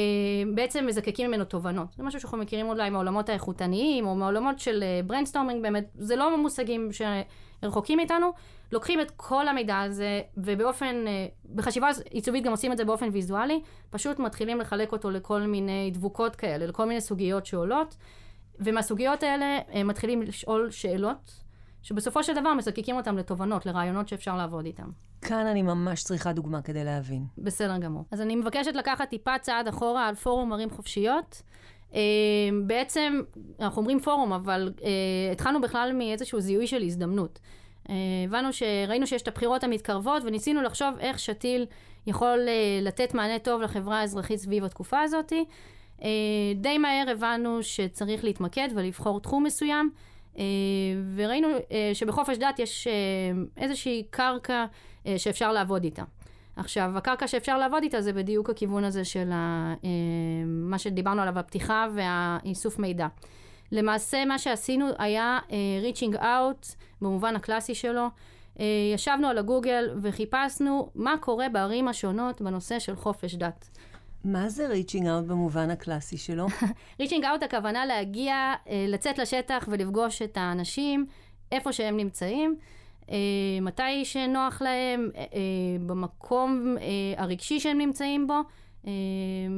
בעצם 0.55 0.85
מזקקים 0.87 1.27
ממנו 1.27 1.45
תובנות. 1.45 1.87
זה 1.97 2.03
משהו 2.03 2.19
שאנחנו 2.19 2.37
מכירים 2.37 2.69
אולי 2.69 2.89
מהעולמות 2.89 3.29
האיכותניים, 3.29 4.07
או 4.07 4.15
מהעולמות 4.15 4.59
של 4.59 4.83
brainstorming, 5.07 5.57
אה, 5.57 5.71
באמת, 5.71 5.85
זה 5.95 6.15
לא 6.15 6.37
מושגים 6.37 6.89
שרחוקים 7.63 7.97
מאיתנו. 7.97 8.31
לוקחים 8.71 9.01
את 9.01 9.11
כל 9.11 9.47
המידע 9.47 9.79
הזה, 9.79 10.21
ובאופן, 10.37 11.07
אה, 11.07 11.27
בחשיבה 11.55 11.89
עיצובית 12.09 12.43
גם 12.43 12.51
עושים 12.51 12.71
את 12.71 12.77
זה 12.77 12.85
באופן 12.85 13.09
ויזואלי, 13.11 13.61
פשוט 13.89 14.19
מתחילים 14.19 14.59
לחלק 14.59 14.91
אותו 14.91 15.11
לכל 15.11 15.41
מיני 15.41 15.91
דבוקות 15.93 16.35
כאלה, 16.35 16.65
לכל 16.65 16.85
מיני 16.85 17.01
סוגיות 17.01 17.45
שעולות, 17.45 17.97
ומהסוגיות 18.59 19.23
האלה 19.23 19.59
הם 19.71 19.87
מתחילים 19.87 20.21
לשאול 20.21 20.71
שאלות, 20.71 21.39
שבסופו 21.81 22.23
של 22.23 22.33
דבר 22.33 22.53
מזקקים 22.53 22.95
אותם 22.95 23.17
לתובנות, 23.17 23.65
לרעיונות 23.65 24.07
שאפשר 24.07 24.35
לעבוד 24.35 24.65
איתם. 24.65 24.87
כאן 25.21 25.45
אני 25.45 25.61
ממש 25.61 26.03
צריכה 26.03 26.33
דוגמה 26.33 26.61
כדי 26.61 26.83
להבין. 26.83 27.25
בסדר 27.37 27.77
גמור. 27.77 28.05
אז 28.11 28.21
אני 28.21 28.35
מבקשת 28.35 28.75
לקחת 28.75 29.09
טיפה 29.09 29.39
צעד 29.39 29.67
אחורה 29.67 30.07
על 30.07 30.15
פורום 30.15 30.53
ערים 30.53 30.69
חופשיות. 30.69 31.41
Uh, 31.93 31.95
בעצם, 32.67 33.21
אנחנו 33.59 33.79
אומרים 33.79 33.99
פורום, 33.99 34.33
אבל 34.33 34.71
uh, 34.77 34.83
התחלנו 35.31 35.61
בכלל 35.61 35.91
מאיזשהו 35.93 36.39
זיהוי 36.39 36.67
של 36.67 36.81
הזדמנות. 36.81 37.39
Uh, 37.87 37.91
הבנו 38.27 38.53
שראינו 38.53 39.07
שיש 39.07 39.21
את 39.21 39.27
הבחירות 39.27 39.63
המתקרבות, 39.63 40.23
וניסינו 40.25 40.61
לחשוב 40.61 40.95
איך 40.99 41.19
שתיל 41.19 41.65
יכול 42.07 42.39
uh, 42.39 42.85
לתת 42.85 43.13
מענה 43.13 43.39
טוב 43.39 43.61
לחברה 43.61 43.99
האזרחית 43.99 44.39
סביב 44.39 44.63
התקופה 44.63 45.01
הזאת. 45.01 45.33
אה, 46.03 46.53
די 46.55 46.77
מהר 46.77 47.09
הבנו 47.09 47.63
שצריך 47.63 48.23
להתמקד 48.23 48.69
ולבחור 48.75 49.19
תחום 49.19 49.43
מסוים, 49.43 49.89
אה, 50.37 50.43
וראינו 51.15 51.47
אה, 51.71 51.91
שבחופש 51.93 52.37
דת 52.37 52.59
יש 52.59 52.87
אה, 52.87 52.93
איזושהי 53.57 54.03
קרקע 54.09 54.65
אה, 55.07 55.19
שאפשר 55.19 55.51
לעבוד 55.51 55.83
איתה. 55.83 56.03
עכשיו, 56.55 56.91
הקרקע 56.95 57.27
שאפשר 57.27 57.57
לעבוד 57.57 57.83
איתה 57.83 58.01
זה 58.01 58.13
בדיוק 58.13 58.49
הכיוון 58.49 58.83
הזה 58.83 59.05
של 59.05 59.31
ה, 59.31 59.73
אה, 59.83 59.89
מה 60.45 60.77
שדיברנו 60.77 61.21
עליו 61.21 61.33
בפתיחה 61.33 61.87
והאיסוף 61.95 62.79
מידע. 62.79 63.07
למעשה, 63.71 64.25
מה 64.25 64.39
שעשינו 64.39 64.87
היה 64.99 65.39
uh, 65.47 65.51
reaching 65.85 66.15
out, 66.15 66.75
במובן 67.01 67.35
הקלאסי 67.35 67.75
שלו. 67.75 68.07
Uh, 68.07 68.61
ישבנו 68.93 69.27
על 69.27 69.37
הגוגל 69.37 69.89
וחיפשנו 70.01 70.89
מה 70.95 71.15
קורה 71.19 71.49
בערים 71.49 71.87
השונות 71.87 72.41
בנושא 72.41 72.79
של 72.79 72.95
חופש 72.95 73.35
דת. 73.35 73.69
מה 74.23 74.49
זה 74.49 74.67
reaching 74.73 75.03
out 75.03 75.27
במובן 75.27 75.69
הקלאסי 75.69 76.17
שלו? 76.17 76.47
reaching 77.01 77.21
out 77.21 77.45
הכוונה 77.45 77.85
להגיע, 77.85 78.53
לצאת 78.87 79.17
לשטח 79.17 79.67
ולפגוש 79.71 80.21
את 80.21 80.37
האנשים 80.37 81.05
איפה 81.51 81.73
שהם 81.73 81.97
נמצאים. 81.97 82.57
אה, 83.07 83.11
מתי 83.61 84.05
שנוח 84.05 84.61
להם, 84.61 85.09
אה, 85.13 85.15
אה, 85.15 85.19
במקום 85.85 86.75
אה, 86.77 86.81
הרגשי 87.21 87.59
שהם 87.59 87.77
נמצאים 87.77 88.27
בו, 88.27 88.41
אה, 88.83 88.87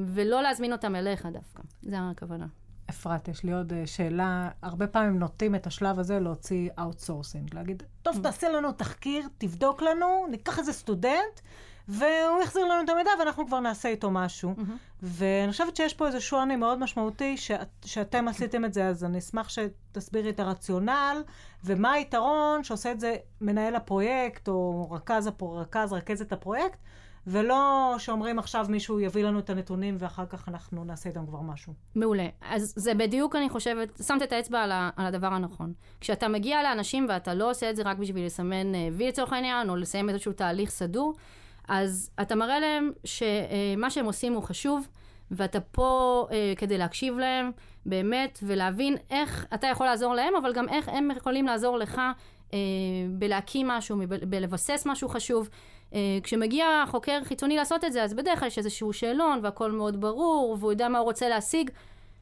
ולא 0.06 0.42
להזמין 0.44 0.72
אותם 0.72 0.96
אליך 0.96 1.26
דווקא. 1.26 1.64
זה 1.82 1.96
הכוונה. 2.00 2.46
אפרת, 2.90 3.28
יש 3.28 3.44
לי 3.44 3.54
עוד 3.54 3.74
אה, 3.74 3.88
שאלה. 3.88 4.50
הרבה 4.62 4.88
פעמים 4.88 5.20
נוטים 5.20 5.56
את 5.56 5.68
השלב 5.68 6.00
הזה 6.00 6.20
להוציא 6.20 6.70
outsourcing. 6.80 7.54
להגיד, 7.54 7.84
טוב, 8.02 8.20
תעשה 8.24 8.50
לנו 8.50 8.72
תחקיר, 8.72 9.28
תבדוק 9.38 9.82
לנו, 9.82 10.26
ניקח 10.32 10.60
איזה 10.60 10.74
סטודנט, 10.74 11.40
והוא 11.88 12.42
יחזיר 12.44 12.66
לנו 12.66 12.84
את 12.84 12.90
המידע 12.90 13.10
ואנחנו 13.20 13.48
כבר 13.48 13.60
נעשה 13.60 13.90
איתו 13.90 14.12
משהו. 14.12 14.54
Mm-hmm. 14.58 14.72
ואני 15.04 15.52
חושבת 15.52 15.76
שיש 15.76 15.94
פה 15.94 16.08
איזה 16.08 16.22
שוני 16.22 16.56
מאוד 16.56 16.80
משמעותי, 16.80 17.38
שאת, 17.38 17.68
שאתם 17.86 18.28
עשיתם 18.28 18.66
את 18.66 18.74
זה, 18.74 18.88
אז 18.88 19.04
אני 19.04 19.18
אשמח 19.18 19.50
שתסבירי 19.50 20.30
את 20.30 20.40
הרציונל, 20.40 21.24
ומה 21.64 21.92
היתרון 21.92 22.64
שעושה 22.64 22.92
את 22.92 23.00
זה 23.00 23.16
מנהל 23.42 23.76
הפרויקט, 23.76 24.48
או 24.48 24.92
רכז, 24.92 25.28
הפר... 25.28 25.46
רכז 25.46 25.94
רכזת 25.94 26.32
הפרויקט, 26.32 26.78
ולא 27.28 27.96
שאומרים 27.98 28.40
עכשיו 28.40 28.66
מישהו 28.70 29.00
יביא 29.00 29.24
לנו 29.24 29.40
את 29.40 29.50
הנתונים 29.50 29.96
ואחר 30.00 30.26
כך 30.26 30.50
אנחנו 30.50 30.84
נעשה 30.84 31.10
איתם 31.10 31.26
כבר 31.28 31.42
משהו. 31.42 31.74
מעולה. 31.96 32.28
אז 32.42 32.74
זה 32.76 32.94
בדיוק, 32.94 33.36
אני 33.36 33.50
חושבת, 33.50 34.02
שמת 34.08 34.24
את 34.24 34.32
האצבע 34.32 34.62
על, 34.62 34.72
ה, 34.72 34.90
על 34.96 35.06
הדבר 35.06 35.28
הנכון. 35.28 35.74
כשאתה 36.02 36.28
מגיע 36.28 36.64
לאנשים 36.64 37.06
ואתה 37.10 37.34
לא 37.34 37.50
עושה 37.50 37.70
את 37.70 37.76
זה 37.76 37.84
רק 37.84 37.98
בשביל 37.98 38.26
לסמן 38.26 38.74
וי 38.94 39.08
לצורך 39.08 39.34
העניין, 39.34 39.70
או 39.70 39.76
לסיים 39.76 40.10
איזשהו 40.10 40.34
תהליך 40.34 40.70
סדור, 40.70 41.14
אז 41.68 42.12
אתה 42.22 42.36
מראה 42.36 42.60
להם 42.60 42.92
שמה 43.04 43.90
שהם 43.90 44.06
עושים 44.06 44.34
הוא 44.34 44.44
חשוב, 44.44 44.88
ואתה 45.32 45.60
פה 45.60 46.28
אה, 46.32 46.54
כדי 46.58 46.78
להקשיב 46.78 47.18
להם 47.18 47.52
באמת, 47.86 48.40
ולהבין 48.44 48.96
איך 49.10 49.46
אתה 49.54 49.68
יכול 49.68 49.86
לעזור 49.86 50.14
להם, 50.16 50.36
אבל 50.36 50.54
גם 50.54 50.70
איך 50.70 50.90
הם 50.90 51.12
יכולים 51.18 51.46
לעזור 51.46 51.78
לך 51.78 52.02
אה, 52.54 52.60
בלהקים 53.10 53.68
משהו, 53.68 53.98
בלבסס 54.08 54.84
משהו 54.86 55.10
חשוב. 55.10 55.50
אה, 55.94 56.18
כשמגיע 56.24 56.84
חוקר 56.88 57.24
חיצוני 57.24 57.56
לעשות 57.56 57.84
את 57.84 57.94
זה, 57.94 58.04
אז 58.04 58.14
בדרך 58.14 58.40
כלל 58.40 58.48
יש 58.48 58.58
איזשהו 58.58 58.94
שאלון 58.94 59.40
והכל 59.44 59.72
מאוד 59.72 60.02
ברור, 60.02 60.58
והוא 60.60 60.72
יודע 60.72 60.90
מה 60.90 60.98
הוא 60.98 61.06
רוצה 61.06 61.30
להשיג. 61.30 61.70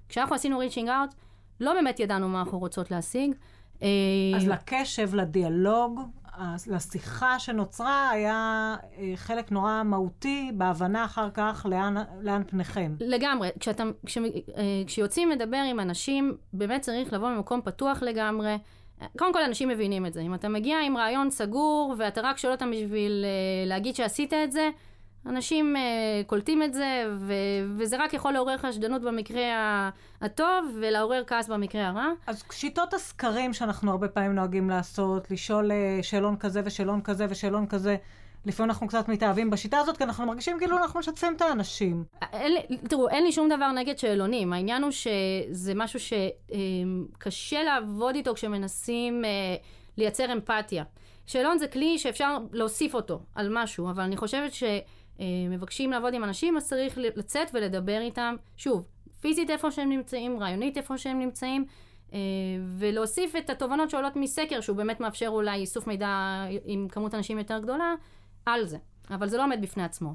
כשאנחנו 0.10 0.36
עשינו 0.36 0.60
ריצ'ינג 0.60 0.90
אאוט, 0.90 1.14
לא 1.60 1.74
באמת 1.74 2.00
ידענו 2.00 2.30
מה 2.30 2.40
אנחנו 2.40 2.60
רוצות 2.60 2.92
להשיג. 2.92 3.36
אה, 3.84 3.88
אז 4.36 4.48
לקשב, 4.48 5.16
לדיאלוג, 5.16 6.00
לשיחה 6.68 7.40
שנוצרה, 7.40 8.10
היה 8.10 8.76
אה, 8.98 9.14
חלק 9.16 9.52
נורא 9.52 9.84
מהותי 9.84 10.52
בהבנה 10.54 11.06
אחר 11.06 11.30
כך 11.34 11.66
לאן, 11.70 11.96
לאן 12.22 12.42
פניכם. 12.48 12.96
לגמרי. 13.00 13.50
כשאתה, 13.60 13.84
כש, 14.06 14.18
כשיוצאים 14.88 15.30
לדבר 15.30 15.58
עם 15.70 15.80
אנשים, 15.80 16.38
באמת 16.54 16.82
צריך 16.82 17.14
לבוא 17.14 17.30
ממקום 17.30 17.62
פתוח 17.62 18.04
לגמרי. 18.04 18.58
קודם 19.18 19.34
כל, 19.34 19.42
אנשים 19.42 19.70
מבינים 19.70 20.06
את 20.06 20.14
זה. 20.14 20.22
אם 20.22 20.34
אתה 20.34 20.50
מגיע 20.50 20.78
עם 20.86 20.98
רעיון 20.98 21.30
סגור, 21.30 21.96
ואתה 21.98 22.22
רק 22.22 22.38
שואל 22.38 22.54
אותם 22.54 22.72
בשביל 22.72 23.26
uh, 23.26 23.70
להגיד 23.70 23.96
שעשית 23.96 24.34
את 24.34 24.52
זה, 24.52 24.70
אנשים 25.26 25.76
uh, 25.76 26.28
קולטים 26.28 26.64
את 26.64 26.74
זה, 26.74 27.06
ו- 27.20 27.34
וזה 27.78 27.98
רק 28.04 28.14
יכול 28.14 28.32
לעורר 28.32 28.58
חשדנות 28.58 29.02
במקרה 29.02 29.44
הטוב, 30.22 30.78
ולעורר 30.82 31.24
כעס 31.28 31.50
במקרה 31.50 31.88
הרע. 31.88 32.08
אז 32.28 32.44
שיטות 32.52 32.94
הסקרים 32.94 33.54
שאנחנו 33.54 33.92
הרבה 33.92 34.08
פעמים 34.08 34.36
נוהגים 34.36 34.70
לעשות, 34.70 35.32
לשאול 35.32 35.72
uh, 35.72 36.04
שאלון 36.04 36.38
כזה 36.38 36.62
ושאלון 36.66 37.02
כזה 37.02 37.26
ושאלון 37.30 37.68
כזה, 37.68 37.96
לפעמים 38.46 38.70
אנחנו 38.70 38.88
קצת 38.88 39.10
מתאהבים 39.10 39.50
בשיטה 39.50 39.78
הזאת, 39.78 39.98
כי 39.98 40.04
אנחנו 40.04 40.26
מרגישים 40.26 40.58
כאילו 40.60 40.78
אנחנו 40.78 41.00
משתפים 41.00 41.34
את 41.36 41.42
האנשים. 41.42 42.04
אין, 42.34 42.54
תראו, 42.90 43.10
אין 43.10 43.24
לי 43.24 43.32
שום 43.32 43.50
דבר 43.50 43.72
נגד 43.72 43.98
שאלונים. 43.98 44.54
העניין 44.54 44.84
הוא 44.84 44.92
שזה 44.92 45.74
משהו 45.76 46.00
שקשה 46.00 47.64
לעבוד 47.64 48.16
איתו 48.16 48.34
כשמנסים 48.34 49.26
אה, 49.26 49.30
לייצר 49.98 50.34
אמפתיה. 50.34 50.84
שאלון 51.26 51.58
זה 51.58 51.68
כלי 51.68 51.98
שאפשר 51.98 52.38
להוסיף 52.52 52.96
אותו 52.96 53.20
על 53.36 53.48
משהו, 53.52 53.90
אבל 53.90 54.04
אני 54.04 54.18
חושבת 54.18 54.54
שמבקשים 55.18 55.92
לעבוד 55.92 56.14
עם 56.14 56.24
אנשים, 56.24 56.58
אז 56.58 56.68
צריך 56.68 56.98
לצאת 56.98 57.48
ולדבר 57.54 58.00
איתם, 58.02 58.36
שוב, 58.58 58.88
פיזית 59.22 59.50
איפה 59.50 59.72
שהם 59.72 59.90
נמצאים, 59.90 60.40
רעיונית 60.40 60.78
איפה 60.78 60.98
שהם 60.98 61.20
נמצאים. 61.20 61.66
אה, 62.14 62.20
ולהוסיף 62.78 63.36
את 63.36 63.50
התובנות 63.50 63.90
שעולות 63.90 64.16
מסקר, 64.16 64.62
שהוא 64.62 64.78
באמת 64.78 65.00
מאפשר 65.00 65.28
אולי 65.28 65.60
איסוף 65.60 65.88
מידע 65.88 66.44
עם 66.66 66.88
כמות 66.88 67.16
אנשים 67.16 67.38
יותר 67.38 67.60
גדולה, 67.60 67.94
על 68.46 68.66
זה. 68.66 68.78
אבל 69.10 69.30
זה 69.30 69.38
לא 69.38 69.44
עומד 69.44 69.62
בפני 69.62 69.84
עצמו. 69.84 70.14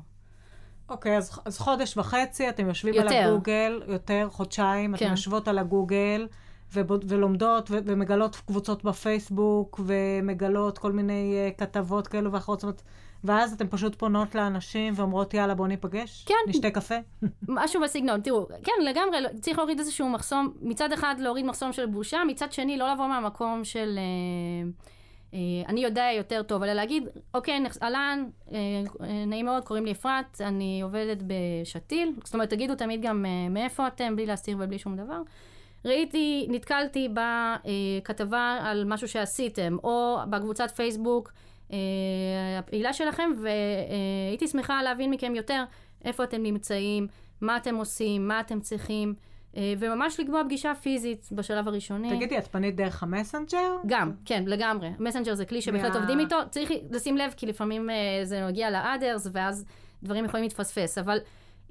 אוקיי, 0.88 1.14
okay, 1.14 1.18
אז, 1.18 1.40
אז 1.44 1.58
חודש 1.58 1.96
וחצי 1.96 2.48
אתם 2.48 2.68
יושבים 2.68 2.94
יותר. 2.94 3.14
על 3.14 3.28
הגוגל, 3.28 3.82
יותר, 3.86 4.28
חודשיים, 4.30 4.96
כן. 4.96 5.04
אתם 5.04 5.10
יושבות 5.10 5.48
על 5.48 5.58
הגוגל. 5.58 6.26
ולומדות 6.72 7.70
ו- 7.70 7.78
ומגלות 7.84 8.36
קבוצות 8.36 8.84
בפייסבוק 8.84 9.80
ומגלות 9.84 10.78
כל 10.78 10.92
מיני 10.92 11.50
uh, 11.54 11.58
כתבות 11.58 12.06
כאלו 12.06 12.32
ואחרות. 12.32 12.60
זאת 12.60 12.64
אומרת, 12.64 12.82
ואז 13.24 13.52
אתן 13.52 13.66
פשוט 13.70 13.94
פונות 13.94 14.34
לאנשים 14.34 14.92
ואומרות, 14.96 15.34
יאללה, 15.34 15.54
בואו 15.54 15.68
ניפגש? 15.68 16.24
כן. 16.28 16.34
נשתה 16.48 16.70
קפה? 16.70 16.94
משהו 17.48 17.80
בסגנון. 17.82 18.20
תראו, 18.20 18.46
כן, 18.64 18.72
לגמרי, 18.84 19.18
צריך 19.40 19.58
להוריד 19.58 19.78
איזשהו 19.78 20.08
מחסום, 20.08 20.52
מצד 20.60 20.92
אחד 20.92 21.14
להוריד 21.18 21.46
מחסום 21.46 21.72
של 21.72 21.86
בושה, 21.86 22.24
מצד 22.26 22.52
שני 22.52 22.76
לא 22.76 22.92
לבוא 22.92 23.06
מהמקום 23.06 23.64
של... 23.64 23.98
Uh, 23.98 24.98
אה, 25.34 25.38
אני 25.68 25.84
יודע 25.84 26.08
יותר 26.16 26.42
טוב, 26.42 26.62
אלא 26.62 26.72
להגיד, 26.72 27.08
אוקיי, 27.34 27.64
אהלן, 27.82 28.24
אה, 28.52 28.58
נעים 29.26 29.44
מאוד, 29.44 29.64
קוראים 29.64 29.84
לי 29.84 29.92
אפרת, 29.92 30.40
אני 30.40 30.80
עובדת 30.82 31.18
בשתיל. 31.26 32.12
זאת 32.24 32.34
אומרת, 32.34 32.50
תגידו 32.50 32.74
תמיד 32.74 33.02
גם 33.02 33.26
אה, 33.26 33.48
מאיפה 33.48 33.86
אתם, 33.86 34.16
בלי 34.16 34.26
להסתיר 34.26 34.56
ובלי 34.60 34.78
שום 34.78 34.96
דבר. 34.96 35.22
ראיתי, 35.84 36.46
נתקלתי 36.50 37.08
בכתבה 37.08 38.58
על 38.62 38.84
משהו 38.84 39.08
שעשיתם, 39.08 39.76
או 39.84 40.18
בקבוצת 40.30 40.70
פייסבוק 40.70 41.32
הפעילה 42.58 42.92
שלכם, 42.92 43.30
והייתי 43.42 44.48
שמחה 44.48 44.82
להבין 44.82 45.10
מכם 45.10 45.34
יותר 45.34 45.64
איפה 46.04 46.24
אתם 46.24 46.42
נמצאים, 46.42 47.06
מה 47.40 47.56
אתם 47.56 47.74
עושים, 47.74 48.28
מה 48.28 48.40
אתם 48.40 48.60
צריכים. 48.60 49.14
אה, 49.56 49.74
וממש 49.78 50.20
לקבוע 50.20 50.44
פגישה 50.44 50.74
פיזית 50.74 51.28
בשלב 51.32 51.68
הראשוני. 51.68 52.16
תגידי, 52.16 52.38
את 52.38 52.46
פנית 52.46 52.76
דרך 52.76 53.02
המסנג'ר? 53.02 53.76
גם, 53.86 54.12
כן, 54.24 54.44
לגמרי. 54.46 54.90
מסנג'ר 54.98 55.34
זה 55.34 55.44
כלי 55.44 55.62
שבהחלט 55.62 55.92
מה... 55.92 55.98
עובדים 55.98 56.20
איתו. 56.20 56.36
צריך 56.50 56.70
לשים 56.90 57.16
לב, 57.16 57.34
כי 57.36 57.46
לפעמים 57.46 57.90
אה, 57.90 57.92
זה 58.24 58.46
מגיע 58.46 58.70
ל 58.70 58.77
others, 58.77 59.26
ואז 59.32 59.64
דברים 60.02 60.24
יכולים 60.24 60.44
להתפספס. 60.44 60.98
אבל 60.98 61.18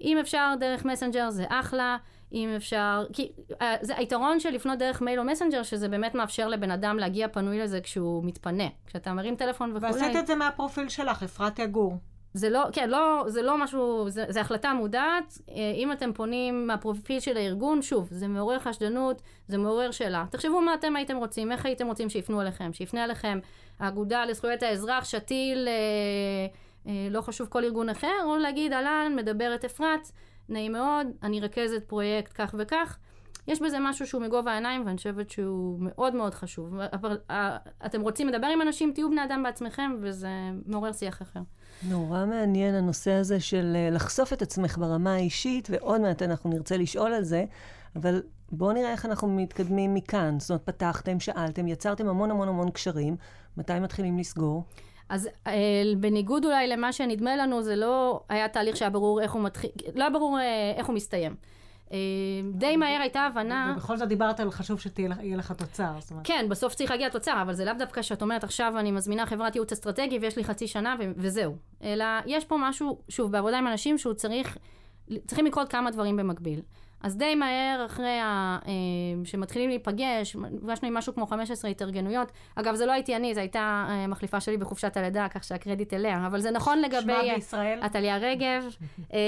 אם 0.01 0.17
אפשר 0.17 0.53
דרך 0.59 0.85
מסנג'ר 0.85 1.29
זה 1.29 1.45
אחלה. 1.49 1.97
אם 2.33 2.49
אפשר, 2.55 3.05
כי 3.13 3.31
אה, 3.51 3.63
זה 3.81 3.97
היתרון 3.97 4.39
של 4.39 4.49
לפנות 4.49 4.79
דרך 4.79 5.01
מייל 5.01 5.19
או 5.19 5.25
מסנג'ר, 5.25 5.63
שזה 5.63 5.89
באמת 5.89 6.15
מאפשר 6.15 6.47
לבן 6.47 6.71
אדם 6.71 6.97
להגיע 6.99 7.27
פנוי 7.27 7.59
לזה 7.59 7.81
כשהוא 7.81 8.23
מתפנה. 8.25 8.67
כשאתה 8.85 9.13
מרים 9.13 9.35
טלפון 9.35 9.75
וכולי. 9.75 9.91
ועשית 9.91 10.15
את 10.15 10.27
זה 10.27 10.35
מהפרופיל 10.35 10.89
שלך, 10.89 11.23
אפרת 11.23 11.59
יגור. 11.59 11.97
זה 12.33 12.49
לא, 12.49 12.65
כן, 12.71 12.89
לא, 12.89 13.23
זה 13.27 13.41
לא 13.41 13.63
משהו, 13.63 14.09
זה, 14.09 14.25
זה 14.29 14.41
החלטה 14.41 14.73
מודעת. 14.73 15.37
אה, 15.49 15.55
אם 15.75 15.91
אתם 15.91 16.13
פונים 16.13 16.67
מהפרופיל 16.67 17.19
של 17.19 17.37
הארגון, 17.37 17.81
שוב, 17.81 18.07
זה 18.11 18.27
מעורר 18.27 18.59
חשדנות, 18.59 19.21
זה 19.47 19.57
מעורר 19.57 19.91
שאלה. 19.91 20.25
תחשבו 20.31 20.61
מה 20.61 20.73
אתם 20.73 20.95
הייתם 20.95 21.17
רוצים, 21.17 21.51
איך 21.51 21.65
הייתם 21.65 21.87
רוצים 21.87 22.09
שיפנו 22.09 22.41
אליכם, 22.41 22.73
שיפנה 22.73 23.03
אליכם 23.03 23.39
האגודה 23.79 24.25
לזכויות 24.25 24.63
האזרח, 24.63 25.05
שתיל, 25.05 25.67
אה, 25.67 25.73
אה, 26.91 27.07
לא 27.11 27.21
חשוב 27.21 27.47
כל 27.47 27.63
ארגון 27.63 27.89
אחר, 27.89 28.23
או 28.23 28.37
להגיד, 28.37 28.73
אהלן, 28.73 29.13
מדברת 29.15 29.65
אפרת, 29.65 30.11
נעים 30.49 30.71
מאוד, 30.71 31.07
אני 31.23 31.39
רכזת 31.39 31.83
פרויקט 31.87 32.31
כך 32.35 32.55
וכך. 32.57 32.97
יש 33.47 33.61
בזה 33.61 33.77
משהו 33.81 34.07
שהוא 34.07 34.21
מגובה 34.21 34.51
העיניים, 34.51 34.85
ואני 34.85 34.97
חושבת 34.97 35.29
שהוא 35.29 35.77
מאוד 35.79 36.15
מאוד 36.15 36.33
חשוב. 36.33 36.73
אה, 37.29 37.57
אתם 37.85 38.01
רוצים 38.01 38.27
לדבר 38.27 38.47
עם 38.47 38.61
אנשים, 38.61 38.91
תהיו 38.95 39.09
בני 39.09 39.23
אדם 39.23 39.43
בעצמכם, 39.43 39.91
וזה 40.01 40.29
מעורר 40.65 40.93
שיח 40.93 41.21
אחר. 41.21 41.39
נורא 41.89 42.25
מעניין 42.25 42.75
הנושא 42.75 43.11
הזה 43.11 43.39
של 43.39 43.73
אה, 43.75 43.89
לחשוף 43.91 44.33
את 44.33 44.41
עצמך 44.41 44.77
ברמה 44.77 45.13
האישית, 45.13 45.67
ועוד 45.71 46.01
מעט 46.01 46.21
אנחנו 46.21 46.49
נרצה 46.49 46.77
לשאול 46.77 47.13
על 47.13 47.23
זה, 47.23 47.45
אבל 47.95 48.21
בואו 48.51 48.71
נראה 48.71 48.91
איך 48.91 49.05
אנחנו 49.05 49.27
מתקדמים 49.27 49.93
מכאן. 49.93 50.39
זאת 50.39 50.49
אומרת, 50.49 50.65
פתחתם, 50.65 51.19
שאלתם, 51.19 51.67
יצרתם 51.67 52.07
המון 52.07 52.31
המון 52.31 52.47
המון 52.47 52.71
קשרים, 52.71 53.15
מתי 53.57 53.79
מתחילים 53.79 54.17
לסגור? 54.17 54.63
אז 55.09 55.29
אה, 55.47 55.53
בניגוד 55.97 56.45
אולי 56.45 56.67
למה 56.67 56.93
שנדמה 56.93 57.35
לנו, 57.35 57.63
זה 57.63 57.75
לא 57.75 58.23
היה 58.29 58.47
תהליך 58.47 58.77
שהיה 58.77 58.91
ברור 58.91 59.21
איך 59.21 59.31
הוא 59.31 59.43
מתחיל, 59.43 59.69
לא 59.95 60.03
היה 60.03 60.09
ברור 60.09 60.39
אה, 60.39 60.73
איך 60.77 60.87
הוא 60.87 60.95
מסתיים. 60.95 61.35
אה, 61.91 61.97
די 62.53 62.77
מהר 62.77 63.01
הייתה 63.01 63.21
הבנה... 63.21 63.73
ובכל 63.77 63.97
זאת 63.97 64.07
דיברת 64.07 64.39
על 64.39 64.51
חשוב 64.51 64.79
שיהיה 64.79 65.37
לך 65.37 65.51
תוצר. 65.51 65.91
כן, 66.23 66.45
בסוף 66.49 66.75
צריך 66.75 66.91
להגיע 66.91 67.09
תוצר, 67.09 67.41
אבל 67.41 67.53
זה 67.53 67.65
לאו 67.65 67.73
דווקא 67.79 68.01
שאת 68.01 68.21
אומרת, 68.21 68.43
עכשיו 68.43 68.73
אני 68.79 68.91
מזמינה 68.91 69.25
חברת 69.25 69.55
ייעוץ 69.55 69.71
אסטרטגי 69.71 70.19
ויש 70.19 70.37
לי 70.37 70.43
חצי 70.43 70.67
שנה 70.67 70.95
וזהו. 71.17 71.55
אלא 71.83 72.05
יש 72.25 72.45
פה 72.45 72.57
משהו, 72.59 72.99
שוב, 73.09 73.31
בעבודה 73.31 73.57
עם 73.57 73.67
אנשים 73.67 73.97
שהוא 73.97 74.13
צריך, 74.13 74.57
צריכים 75.27 75.45
לקרות 75.45 75.69
כמה 75.69 75.91
דברים 75.91 76.17
במקביל. 76.17 76.61
אז 77.01 77.17
די 77.17 77.35
מהר 77.35 77.83
אחרי 77.85 78.19
ה... 78.19 78.59
אה, 78.67 78.71
שמתחילים 79.25 79.69
להיפגש, 79.69 80.35
נפגשנו 80.51 80.87
עם 80.87 80.93
משהו 80.93 81.15
כמו 81.15 81.27
15 81.27 81.71
התארגנויות. 81.71 82.31
אגב, 82.55 82.75
זה 82.75 82.85
לא 82.85 82.91
הייתי 82.91 83.15
אני, 83.15 83.33
זו 83.33 83.39
הייתה 83.39 83.85
אה, 83.89 84.07
מחליפה 84.07 84.39
שלי 84.39 84.57
בחופשת 84.57 84.97
הלידה, 84.97 85.27
כך 85.29 85.43
שהקרדיט 85.43 85.93
אליה. 85.93 86.27
אבל 86.27 86.39
זה 86.39 86.51
נכון 86.51 86.81
לגבי... 86.81 87.01
שמה 87.01 87.35
בישראל? 87.35 87.79
עתליה 87.81 88.17
רגב. 88.17 88.75
אה, 89.13 89.19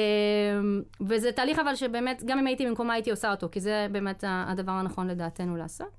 וזה 1.02 1.32
תהליך 1.32 1.60
אבל 1.60 1.76
שבאמת, 1.76 2.24
גם 2.26 2.40
אם 2.40 2.48
הייתי 2.48 2.66
במקומה 2.66 2.94
הייתי 2.94 3.12
עושה 3.12 3.32
אותו, 3.32 3.48
כי 3.52 3.60
זה 3.60 3.88
באמת 3.92 4.24
הדבר 4.28 4.72
הנכון 4.72 5.08
לדעתנו 5.08 5.58
לעשות. 5.58 5.98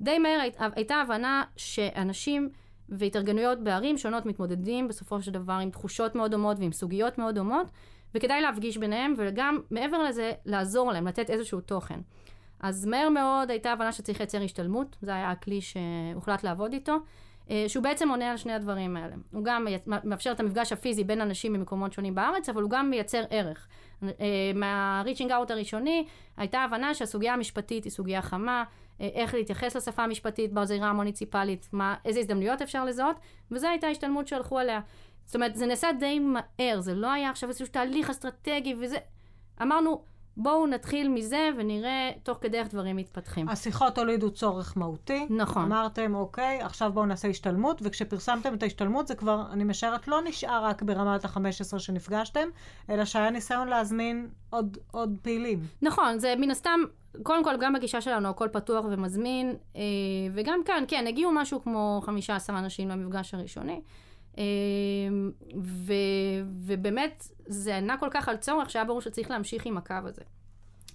די 0.00 0.18
מהר 0.18 0.40
הייתה 0.74 0.94
הבנה 0.94 1.42
שאנשים 1.56 2.50
והתארגנויות 2.88 3.64
בערים 3.64 3.98
שונות 3.98 4.26
מתמודדים 4.26 4.88
בסופו 4.88 5.22
של 5.22 5.30
דבר 5.32 5.52
עם 5.52 5.70
תחושות 5.70 6.14
מאוד 6.14 6.30
דומות 6.30 6.58
ועם 6.58 6.72
סוגיות 6.72 7.18
מאוד 7.18 7.34
דומות. 7.34 7.66
וכדאי 8.14 8.40
להפגיש 8.40 8.76
ביניהם, 8.76 9.14
וגם 9.16 9.60
מעבר 9.70 10.02
לזה, 10.02 10.32
לעזור 10.44 10.92
להם, 10.92 11.06
לתת 11.06 11.30
איזשהו 11.30 11.60
תוכן. 11.60 12.00
אז 12.60 12.86
מהר 12.86 13.08
מאוד 13.08 13.50
הייתה 13.50 13.72
הבנה 13.72 13.92
שצריך 13.92 14.20
לייצר 14.20 14.42
השתלמות, 14.42 14.96
זה 15.02 15.14
היה 15.14 15.30
הכלי 15.30 15.60
שהוחלט 15.60 16.44
לעבוד 16.44 16.72
איתו, 16.72 16.96
אה, 17.50 17.64
שהוא 17.68 17.84
בעצם 17.84 18.08
עונה 18.08 18.30
על 18.30 18.36
שני 18.36 18.52
הדברים 18.52 18.96
האלה. 18.96 19.14
הוא 19.32 19.44
גם 19.44 19.66
מאפשר 19.86 20.32
את 20.32 20.40
המפגש 20.40 20.72
הפיזי 20.72 21.04
בין 21.04 21.20
אנשים 21.20 21.52
ממקומות 21.52 21.92
שונים 21.92 22.14
בארץ, 22.14 22.48
אבל 22.48 22.62
הוא 22.62 22.70
גם 22.70 22.90
מייצר 22.90 23.22
ערך. 23.30 23.68
אה, 24.02 24.08
מה-reaching 24.54 25.28
out 25.28 25.52
הראשוני, 25.52 26.06
הייתה 26.36 26.58
הבנה 26.58 26.94
שהסוגיה 26.94 27.34
המשפטית 27.34 27.84
היא 27.84 27.92
סוגיה 27.92 28.22
חמה, 28.22 28.64
אה, 29.00 29.08
איך 29.14 29.34
להתייחס 29.34 29.76
לשפה 29.76 30.02
המשפטית 30.04 30.52
בזירה 30.52 30.88
המוניציפלית, 30.88 31.68
מה, 31.72 31.94
איזה 32.04 32.20
הזדמנויות 32.20 32.62
אפשר 32.62 32.84
לזהות, 32.84 33.16
וזו 33.50 33.68
הייתה 33.68 33.86
השתלמות 33.86 34.26
שהלכו 34.26 34.58
עליה. 34.58 34.80
זאת 35.24 35.34
אומרת, 35.34 35.56
זה 35.56 35.66
נעשה 35.66 35.88
די 36.00 36.18
מהר, 36.18 36.80
זה 36.80 36.94
לא 36.94 37.12
היה 37.12 37.30
עכשיו 37.30 37.48
איזשהו 37.48 37.66
תהליך 37.66 38.10
אסטרטגי 38.10 38.74
וזה. 38.80 38.96
אמרנו, 39.62 40.02
בואו 40.36 40.66
נתחיל 40.66 41.08
מזה 41.08 41.50
ונראה 41.58 42.10
תוך 42.22 42.38
כדי 42.40 42.58
איך 42.58 42.68
דברים 42.68 42.96
מתפתחים. 42.96 43.48
השיחות 43.48 43.98
הולידו 43.98 44.30
צורך 44.30 44.76
מהותי. 44.76 45.26
נכון. 45.30 45.62
אמרתם, 45.62 46.14
אוקיי, 46.14 46.62
עכשיו 46.62 46.92
בואו 46.92 47.06
נעשה 47.06 47.28
השתלמות, 47.28 47.80
וכשפרסמתם 47.84 48.54
את 48.54 48.62
ההשתלמות 48.62 49.06
זה 49.06 49.14
כבר, 49.14 49.42
אני 49.52 49.64
משערת, 49.64 50.08
לא 50.08 50.20
נשאר 50.24 50.64
רק 50.64 50.82
ברמת 50.82 51.24
ה-15 51.24 51.78
שנפגשתם, 51.78 52.48
אלא 52.90 53.04
שהיה 53.04 53.30
ניסיון 53.30 53.68
להזמין 53.68 54.28
עוד, 54.50 54.78
עוד 54.90 55.18
פעילים. 55.22 55.58
נכון, 55.82 56.18
זה 56.18 56.34
מן 56.38 56.50
הסתם, 56.50 56.80
קודם 57.22 57.44
כל, 57.44 57.56
גם 57.60 57.72
בגישה 57.72 58.00
שלנו 58.00 58.28
הכל 58.28 58.48
פתוח 58.52 58.84
ומזמין, 58.84 59.54
אה, 59.76 59.80
וגם 60.32 60.60
כאן, 60.64 60.84
כן, 60.88 61.04
הגיעו 61.08 61.32
משהו 61.32 61.62
כמו 61.62 62.00
15 62.04 62.58
אנשים 62.58 62.88
למפגש 62.88 63.34
הראשוני. 63.34 63.80
אמ, 64.38 65.30
ו, 65.62 65.92
ובאמת, 66.66 67.28
זה 67.46 67.76
ענה 67.76 67.96
כל 67.98 68.08
כך 68.10 68.28
על 68.28 68.36
צורך 68.36 68.70
שהיה 68.70 68.84
ברור 68.84 69.00
שצריך 69.00 69.30
להמשיך 69.30 69.66
עם 69.66 69.76
הקו 69.76 69.94
הזה. 70.04 70.22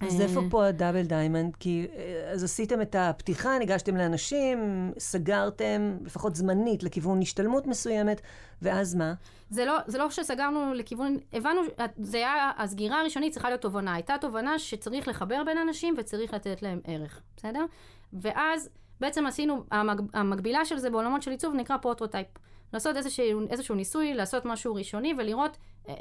אז 0.00 0.20
איפה 0.20 0.40
פה 0.50 0.66
ה 0.66 0.71
double 0.71 1.02
diamond? 1.02 1.56
כי 1.56 1.86
אה, 1.96 2.30
אז 2.32 2.44
עשיתם 2.44 2.80
את 2.80 2.96
הפתיחה, 2.98 3.58
ניגשתם 3.58 3.96
לאנשים, 3.96 4.92
סגרתם, 4.98 5.96
לפחות 6.04 6.36
זמנית, 6.36 6.82
לכיוון 6.82 7.22
השתלמות 7.22 7.66
מסוימת, 7.66 8.20
ואז 8.62 8.94
מה? 8.94 9.14
זה 9.50 9.64
לא, 9.64 9.78
זה 9.86 9.98
לא 9.98 10.10
שסגרנו 10.10 10.74
לכיוון, 10.74 11.16
הבנו, 11.32 11.60
זה 11.98 12.16
היה, 12.16 12.50
הסגירה 12.56 13.00
הראשונית 13.00 13.32
צריכה 13.32 13.48
להיות 13.48 13.60
תובנה. 13.60 13.94
הייתה 13.94 14.14
תובנה 14.20 14.58
שצריך 14.58 15.08
לחבר 15.08 15.42
בין 15.46 15.58
אנשים 15.58 15.94
וצריך 15.98 16.34
לתת 16.34 16.62
להם 16.62 16.80
ערך, 16.84 17.20
בסדר? 17.36 17.64
ואז 18.12 18.68
בעצם 19.00 19.26
עשינו, 19.26 19.64
המג, 19.70 20.00
המקבילה 20.12 20.64
של 20.64 20.78
זה 20.78 20.90
בעולמות 20.90 21.22
של 21.22 21.30
עיצוב 21.30 21.54
נקרא 21.54 21.76
prototype. 21.76 22.26
לעשות 22.72 22.96
איזשהו, 22.96 23.40
איזשהו 23.50 23.74
ניסוי, 23.74 24.14
לעשות 24.14 24.44
משהו 24.44 24.74
ראשוני 24.74 25.14
ולראות 25.18 25.56
אה, 25.88 25.94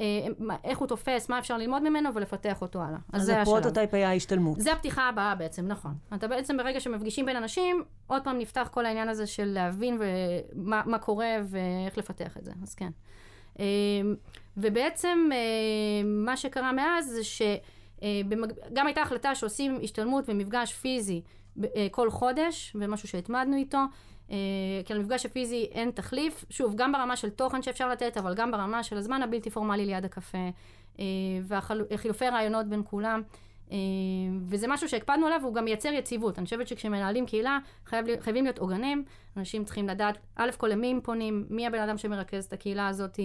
אה, 0.49 0.55
איך 0.63 0.79
הוא 0.79 0.87
תופס, 0.87 1.29
מה 1.29 1.39
אפשר 1.39 1.57
ללמוד 1.57 1.89
ממנו 1.89 2.13
ולפתח 2.13 2.61
אותו 2.61 2.81
הלאה. 2.81 2.99
אז, 3.13 3.21
אז 3.21 3.25
זה 3.25 3.31
השלב. 3.31 3.41
אז 3.41 3.47
ה 3.47 3.52
prototype 3.52 3.93
היה 3.93 4.09
ההשתלמות. 4.09 4.59
זה 4.59 4.73
הפתיחה 4.73 5.09
הבאה 5.09 5.35
בעצם, 5.35 5.67
נכון. 5.67 5.93
אתה 6.15 6.27
בעצם 6.27 6.57
ברגע 6.57 6.79
שמפגישים 6.79 7.25
בין 7.25 7.35
אנשים, 7.35 7.83
עוד 8.07 8.23
פעם 8.23 8.37
נפתח 8.37 8.69
כל 8.71 8.85
העניין 8.85 9.09
הזה 9.09 9.27
של 9.27 9.45
להבין 9.45 9.97
ומה, 9.99 10.81
מה 10.85 10.99
קורה 10.99 11.35
ואיך 11.49 11.97
לפתח 11.97 12.37
את 12.37 12.45
זה, 12.45 12.51
אז 12.63 12.75
כן. 12.75 12.89
אה, 13.59 13.65
ובעצם 14.57 15.29
מה 16.05 16.37
שקרה 16.37 16.71
מאז 16.71 17.05
זה 17.05 17.23
שגם 17.23 18.87
הייתה 18.87 19.01
החלטה 19.01 19.35
שעושים 19.35 19.79
השתלמות 19.83 20.25
ומפגש 20.27 20.73
פיזי 20.73 21.21
כל 21.91 22.09
חודש, 22.09 22.75
ומשהו 22.79 23.07
שהתמדנו 23.07 23.55
איתו. 23.55 23.79
אה, 24.31 24.35
כי 24.85 24.93
למפגש 24.93 25.25
הפיזי 25.25 25.67
אין 25.71 25.91
תחליף, 25.91 26.45
שוב, 26.49 26.75
גם 26.75 26.91
ברמה 26.91 27.15
של 27.15 27.29
תוכן 27.29 27.61
שאפשר 27.61 27.89
לתת, 27.89 28.17
אבל 28.17 28.33
גם 28.33 28.51
ברמה 28.51 28.83
של 28.83 28.97
הזמן 28.97 29.21
הבלתי 29.23 29.49
פורמלי 29.49 29.85
ליד 29.85 30.05
הקפה, 30.05 30.49
אה, 30.99 31.05
וחילופי 31.91 32.25
רעיונות 32.25 32.65
בין 32.65 32.81
כולם. 32.85 33.21
אה, 33.71 33.77
וזה 34.47 34.67
משהו 34.67 34.89
שהקפדנו 34.89 35.25
עליו, 35.25 35.39
והוא 35.41 35.53
גם 35.53 35.65
מייצר 35.65 35.89
יציבות. 35.89 36.37
אני 36.37 36.45
חושבת 36.45 36.67
שכשמנהלים 36.67 37.25
קהילה, 37.25 37.59
חייב, 37.85 38.05
חייבים 38.19 38.43
להיות 38.43 38.59
עוגנים. 38.59 39.03
אנשים 39.37 39.63
צריכים 39.63 39.87
לדעת, 39.87 40.17
א' 40.35 40.49
כל 40.57 40.67
למי 40.67 40.91
הם 40.91 41.01
פונים, 41.03 41.45
מי 41.49 41.67
הבן 41.67 41.79
אדם 41.81 41.97
שמרכז 41.97 42.45
את 42.45 42.53
הקהילה 42.53 42.87
הזאת, 42.87 43.19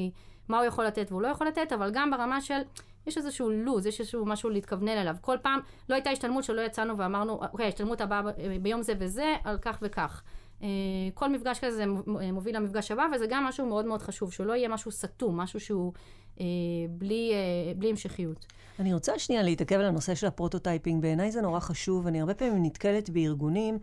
מה 0.48 0.58
הוא 0.58 0.66
יכול 0.66 0.84
לתת 0.84 1.06
והוא 1.10 1.22
לא 1.22 1.28
יכול 1.28 1.46
לתת, 1.46 1.72
אבל 1.72 1.90
גם 1.90 2.10
ברמה 2.10 2.40
של, 2.40 2.60
יש 3.06 3.16
איזשהו 3.16 3.50
לוז, 3.50 3.86
יש 3.86 4.00
איזשהו 4.00 4.26
משהו 4.26 4.50
להתכוונן 4.50 4.88
אליו. 4.88 5.16
כל 5.20 5.36
פעם, 5.42 5.60
לא 5.88 5.94
הייתה 5.94 6.10
השתלמות 6.10 6.44
שלא 6.44 6.60
יצאנו 6.60 6.96
ואמרנו, 6.96 7.40
אוקיי, 7.52 7.66
ההשתלמות 7.66 8.00
הבאה 8.00 8.22
ביום 8.62 8.82
זה 8.82 8.92
וזה, 8.98 9.34
על 9.44 9.58
כך 9.58 9.78
וכך. 9.82 10.22
אה, 10.62 10.68
כל 11.14 11.32
מפגש 11.32 11.58
כזה 11.58 11.84
מוביל 12.32 12.56
למפגש 12.56 12.90
הבא, 12.90 13.06
וזה 13.14 13.26
גם 13.26 13.44
משהו 13.44 13.66
מאוד 13.66 13.86
מאוד 13.86 14.02
חשוב, 14.02 14.32
שלא 14.32 14.52
יהיה 14.52 14.68
משהו 14.68 14.90
סתום, 14.90 15.40
משהו 15.40 15.60
שהוא 15.60 15.92
אה, 16.40 16.46
בלי, 16.88 17.32
אה, 17.32 17.74
בלי 17.74 17.90
המשכיות. 17.90 18.46
אני 18.78 18.94
רוצה 18.94 19.18
שנייה 19.18 19.42
להתעכב 19.42 19.76
על 19.76 19.84
הנושא 19.84 20.14
של 20.14 20.26
ה 20.26 20.32
prototyping. 20.32 21.02
בעיניי 21.02 21.30
זה 21.30 21.40
נורא 21.40 21.60
חשוב, 21.60 22.06
אני 22.06 22.20
הרבה 22.20 22.34
פעמים 22.34 22.64
נתקלת 22.64 23.10
בארגונים 23.10 23.78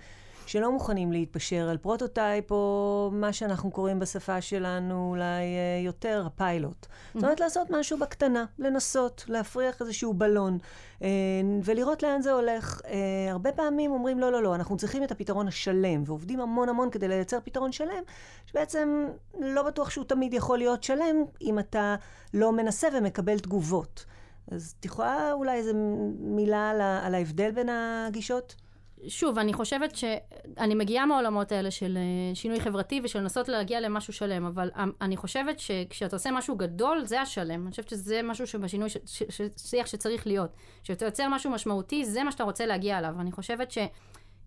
שלא 0.46 0.72
מוכנים 0.72 1.12
להתפשר 1.12 1.70
על 1.70 1.78
prototype, 1.78 2.52
או 2.52 3.10
מה 3.14 3.34
שאנחנו 3.34 3.72
קוראים 3.72 4.00
בשפה 4.00 4.42
שלנו 4.42 5.10
אולי 5.10 5.24
אה, 5.24 5.82
יותר 5.86 6.24
הפיילוט. 6.26 6.86
Mm-hmm. 6.86 7.14
זאת 7.14 7.24
אומרת, 7.24 7.40
לעשות 7.40 7.70
משהו 7.70 7.98
בקטנה, 7.98 8.46
לנסות, 8.60 9.26
להפריח 9.28 9.82
איזשהו 9.82 10.14
בלון, 10.14 10.58
אה, 11.02 11.08
ולראות 11.64 12.04
לאן 12.04 12.22
זה 12.22 12.32
הולך. 12.32 12.82
אה, 12.86 13.32
הרבה 13.32 13.52
פעמים 13.52 13.92
אומרים, 13.92 14.20
לא, 14.20 14.32
לא, 14.32 14.44
לא, 14.44 14.56
אנחנו 14.56 14.78
צריכים 14.78 15.04
את 15.04 15.12
הפתרון 15.12 15.48
השלם, 15.48 16.04
ועובדים 16.06 16.42
המון 16.42 16.70
המון 16.70 16.90
כדי 16.90 17.08
לייצר 17.08 17.38
פתרון 17.44 17.72
שלם, 17.72 18.04
שבעצם 18.46 19.08
לא 19.40 19.64
בטוח 19.64 19.90
שהוא 19.90 20.06
תמיד 20.06 20.34
יכול 20.34 20.58
להיות 20.58 20.84
שלם, 20.84 21.16
אם 21.42 21.60
אתה 21.60 21.96
לא 22.34 22.52
מנסה 22.52 22.88
ומקבל 22.94 23.40
תגובות. 23.40 24.06
אז 24.52 24.76
את 24.80 24.86
יכולה 24.86 25.32
אולי 25.34 25.58
איזו 25.58 25.74
מילה 26.20 26.70
על, 26.70 26.82
על 26.82 27.16
ההבדל 27.16 27.52
בין 27.52 27.70
הגישות? 27.70 28.56
שוב, 29.08 29.40
אני 29.40 29.54
חושבת 29.54 29.96
שאני 29.96 30.76
מגיעה 30.76 31.06
מהעולמות 31.06 31.52
האלה 31.52 31.72
של 31.72 31.98
אה, 31.98 32.36
שינוי 32.36 32.60
חברתי 32.60 33.02
ושל 33.04 33.20
לנסות 33.20 33.50
להגיע 33.50 33.80
למשהו 33.80 34.14
שלם, 34.14 34.46
אבל 34.46 34.70
אני 35.02 35.18
חושבת 35.18 35.60
שכשאתה 35.60 36.16
עושה 36.16 36.32
משהו 36.32 36.56
גדול, 36.56 37.06
זה 37.06 37.22
השלם. 37.22 37.64
אני 37.64 37.72
חושבת 37.72 37.90
שזה 37.90 38.22
משהו 38.24 38.48
שבשינוי, 38.48 38.90
ש, 38.90 38.98
ש, 39.06 39.42
שיח 39.58 39.88
שצריך 39.88 40.28
להיות. 40.28 40.50
כשאתה 40.84 41.06
יוצר 41.06 41.28
משהו 41.28 41.52
משמעותי, 41.52 42.06
זה 42.06 42.24
מה 42.24 42.32
שאתה 42.32 42.44
רוצה 42.44 42.66
להגיע 42.66 42.98
אליו. 42.98 43.16
אני 43.20 43.32
חושבת 43.32 43.72
ש... 43.72 43.78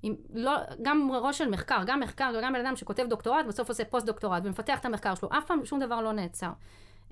אם 0.04 0.14
לא, 0.34 0.52
גם 0.82 1.10
ראש 1.12 1.38
של 1.38 1.50
מחקר, 1.50 1.82
גם 1.86 2.00
מחקר 2.00 2.32
וגם 2.38 2.52
בן 2.52 2.66
אדם 2.66 2.76
שכותב 2.76 3.06
דוקטורט, 3.08 3.46
בסוף 3.46 3.68
עושה 3.68 3.84
פוסט 3.84 4.06
דוקטורט 4.06 4.42
ומפתח 4.44 4.78
את 4.78 4.84
המחקר 4.84 5.14
שלו, 5.14 5.28
אף 5.38 5.46
פעם 5.46 5.64
שום 5.64 5.80
דבר 5.80 6.00
לא 6.00 6.12
נעצר. 6.12 6.50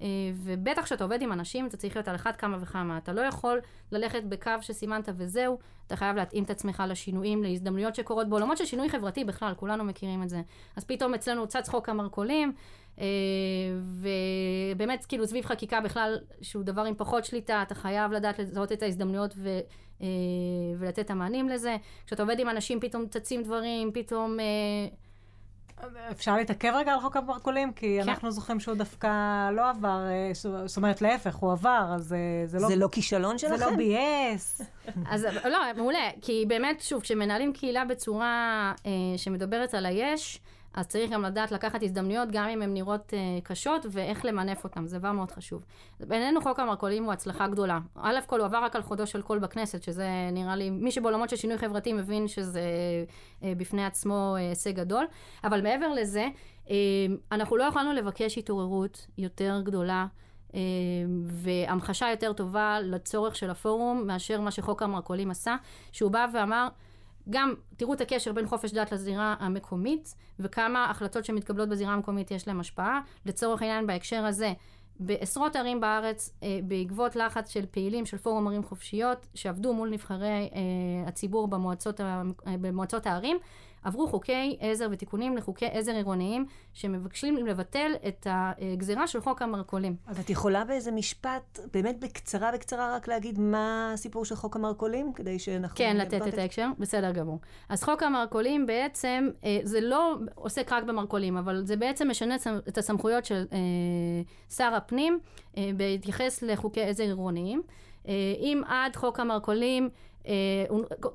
אה, 0.03 0.07
ובטח 0.35 0.83
כשאתה 0.83 1.05
עובד 1.05 1.23
עם 1.23 1.33
אנשים, 1.33 1.67
אתה 1.67 1.77
צריך 1.77 1.97
להיות 1.97 2.09
על 2.09 2.15
אחת 2.15 2.37
כמה 2.37 2.57
וכמה. 2.61 2.99
אתה 2.99 3.13
לא 3.13 3.21
יכול 3.21 3.61
ללכת 3.93 4.23
בקו 4.23 4.51
שסימנת 4.61 5.09
וזהו, 5.17 5.59
אתה 5.87 5.97
חייב 5.97 6.17
להתאים 6.17 6.45
את 6.45 6.51
עצמך 6.51 6.83
לשינויים, 6.89 7.43
להזדמנויות 7.43 7.95
שקורות 7.95 8.29
בעולמות 8.29 8.59
של 8.59 8.65
שינוי 8.65 8.89
חברתי 8.89 9.25
בכלל, 9.25 9.55
כולנו 9.57 9.85
מכירים 9.85 10.23
את 10.23 10.29
זה. 10.29 10.43
אז 10.77 10.85
פתאום 10.85 11.15
אצלנו 11.15 11.47
צץ 11.47 11.69
חוק 11.69 11.89
המרכולים, 11.89 12.53
אה, 12.99 13.05
ובאמת, 14.75 15.05
כאילו, 15.05 15.27
סביב 15.27 15.45
חקיקה 15.45 15.81
בכלל, 15.81 16.19
שהוא 16.43 16.65
דבר 16.65 16.83
עם 16.83 16.95
פחות 16.95 17.25
שליטה, 17.25 17.63
אתה 17.63 17.75
חייב 17.75 18.13
לדעת 18.13 18.39
לזהות 18.39 18.73
את 18.73 18.83
ההזדמנויות 18.83 19.35
ו, 19.37 19.61
אה, 20.03 20.07
ולתת 20.79 20.99
את 20.99 21.11
המענים 21.11 21.49
לזה. 21.49 21.77
כשאתה 22.07 22.23
עובד 22.23 22.39
עם 22.39 22.49
אנשים, 22.49 22.81
פתאום 22.81 23.07
צצים 23.07 23.43
דברים, 23.43 23.93
פתאום... 23.93 24.37
אפשר 26.11 26.37
להתעכב 26.37 26.73
רגע 26.77 26.93
על 26.93 27.01
חוק 27.01 27.17
המרכולים? 27.17 27.73
כי 27.73 27.99
כן. 28.03 28.09
אנחנו 28.09 28.31
זוכרים 28.31 28.61
שהוא 28.61 28.75
דווקא 28.75 29.09
לא 29.51 29.71
עבר, 29.71 30.07
אה, 30.07 30.31
זאת 30.67 30.77
אומרת, 30.77 31.03
להפך, 31.03 31.35
הוא 31.35 31.53
עבר, 31.53 31.93
אז 31.95 32.13
אה, 32.13 32.19
זה 32.47 32.59
לא... 32.59 32.69
זה 32.69 32.77
לא 32.77 32.89
כישלון 32.93 33.39
שלכם? 33.39 33.57
זה 33.57 33.65
לא 33.65 33.77
ביאס. 33.77 34.61
אז 35.13 35.27
לא, 35.45 35.59
מעולה, 35.77 36.11
כי 36.23 36.45
באמת, 36.49 36.81
שוב, 36.81 37.03
כשמנהלים 37.03 37.53
קהילה 37.53 37.85
בצורה 37.85 38.73
אה, 38.87 38.91
שמדברת 39.17 39.75
על 39.75 39.87
היש, 39.87 40.41
אז 40.75 40.87
צריך 40.87 41.11
גם 41.11 41.23
לדעת 41.23 41.53
לקחת 41.53 41.83
הזדמנויות, 41.83 42.29
גם 42.33 42.49
אם 42.49 42.63
הן 42.63 42.75
נראות 42.75 43.13
uh, 43.13 43.45
קשות, 43.45 43.87
ואיך 43.91 44.25
למנף 44.25 44.65
אותן, 44.65 44.87
זה 44.87 44.99
דבר 44.99 45.13
מאוד 45.13 45.31
חשוב. 45.31 45.65
בעינינו 46.01 46.43
חוק 46.43 46.61
המרכולים 46.61 47.05
הוא 47.05 47.13
הצלחה 47.13 47.49
גדולה. 47.49 47.79
א' 47.97 48.19
כל 48.27 48.41
הוא 48.41 48.47
עבר 48.47 48.65
רק 48.65 48.77
על 48.77 48.83
חודו 48.83 49.07
של 49.07 49.23
קול 49.23 49.39
בכנסת, 49.39 49.83
שזה 49.83 50.09
נראה 50.33 50.57
לי, 50.57 50.71
מי 50.71 50.91
שבעולמות 50.91 51.31
של 51.31 51.37
שינוי 51.37 51.59
חברתי 51.59 51.93
מבין 51.93 52.29
שזה 52.29 52.63
uh, 53.41 53.45
בפני 53.57 53.85
עצמו 53.85 54.35
הישג 54.37 54.71
uh, 54.71 54.77
גדול, 54.77 55.07
אבל 55.45 55.63
מעבר 55.63 55.89
לזה, 55.89 56.29
uh, 56.67 56.71
אנחנו 57.33 57.57
לא 57.57 57.65
יכולנו 57.65 57.93
לבקש 57.93 58.39
התעוררות 58.39 59.07
יותר 59.19 59.61
גדולה. 59.65 60.07
והמחשה 61.25 62.11
יותר 62.11 62.33
טובה 62.33 62.79
לצורך 62.83 63.37
של 63.37 63.51
הפורום 63.51 64.07
מאשר 64.07 64.41
מה 64.41 64.51
שחוק 64.51 64.83
המרכולים 64.83 65.31
עשה, 65.31 65.57
שהוא 65.93 66.11
בא 66.11 66.27
ואמר, 66.35 66.69
גם 67.31 67.55
תראו 67.77 67.95
את 67.95 68.01
הקשר 68.01 68.33
בין 68.33 68.47
חופש 68.47 68.73
דת 68.73 68.93
לזירה 68.93 69.35
המקומית, 69.39 70.15
וכמה 70.39 70.91
החלטות 70.91 71.25
שמתקבלות 71.25 71.69
בזירה 71.69 71.93
המקומית 71.93 72.31
יש 72.31 72.49
להן 72.49 72.61
השפעה. 72.61 73.01
לצורך 73.27 73.63
העניין 73.63 73.87
בהקשר 73.87 74.25
הזה, 74.25 74.53
בעשרות 75.01 75.57
ערים 75.57 75.81
בארץ, 75.81 76.31
אה, 76.43 76.59
בעקבות 76.65 77.17
לחץ 77.17 77.51
של 77.51 77.67
פעילים 77.71 78.07
של 78.07 78.19
פורום 78.19 78.49
ערים 78.49 78.63
חופשיות, 78.63 79.27
שעבדו 79.35 79.75
מול 79.75 79.91
נבחרי 79.91 80.51
אה, 80.55 81.09
הציבור 81.09 81.49
במועצות, 81.49 82.01
אה, 82.01 82.23
במועצות 82.61 83.07
הערים, 83.07 83.39
עברו 83.83 84.09
חוקי 84.09 84.57
עזר 84.61 84.89
ותיקונים 84.91 85.37
לחוקי 85.37 85.67
עזר 85.67 85.93
עירוניים, 85.93 86.47
שמבקשים 86.73 87.37
לבטל 87.47 87.93
את 88.09 88.27
הגזירה 88.31 89.07
של 89.07 89.21
חוק 89.21 89.43
המרכולים. 89.43 89.97
אז 90.07 90.21
את 90.21 90.31
יכולה 90.31 90.65
באיזה 90.65 90.91
משפט, 90.91 91.59
באמת 91.73 92.01
בקצרה 92.01 92.53
בקצרה, 92.53 92.97
רק 92.97 93.09
להגיד 93.09 93.39
מה 93.39 93.91
הסיפור 93.95 94.25
של 94.25 94.35
חוק 94.35 94.57
המרכולים, 94.57 95.13
כדי 95.13 95.39
שאנחנו... 95.39 95.77
כן, 95.77 95.97
לתת 95.97 96.29
את 96.29 96.39
ההקשר? 96.39 96.69
בסדר 96.79 97.13
גמור. 97.13 97.39
אז 97.69 97.83
חוק 97.83 98.03
המרכולים 98.03 98.67
בעצם, 98.67 99.29
אה, 99.45 99.59
זה 99.63 99.81
לא 99.81 100.17
עוסק 100.35 100.73
רק 100.73 100.85
במרכולים, 100.85 101.37
אבל 101.37 101.63
זה 101.67 101.77
בעצם 101.77 102.11
משנה 102.11 102.37
את 102.69 102.79
הסמכויות 102.79 103.25
של 103.25 103.45
אה, 103.53 103.59
שר 104.51 104.75
הפנים 104.75 105.19
אה, 105.57 105.71
בהתייחס 105.77 106.43
לחוקי 106.43 106.83
עזר 106.83 107.05
עירוניים. 107.05 107.63
אם 108.39 108.63
עד 108.67 108.97
חוק 108.97 109.21
המרכולים, 109.21 109.89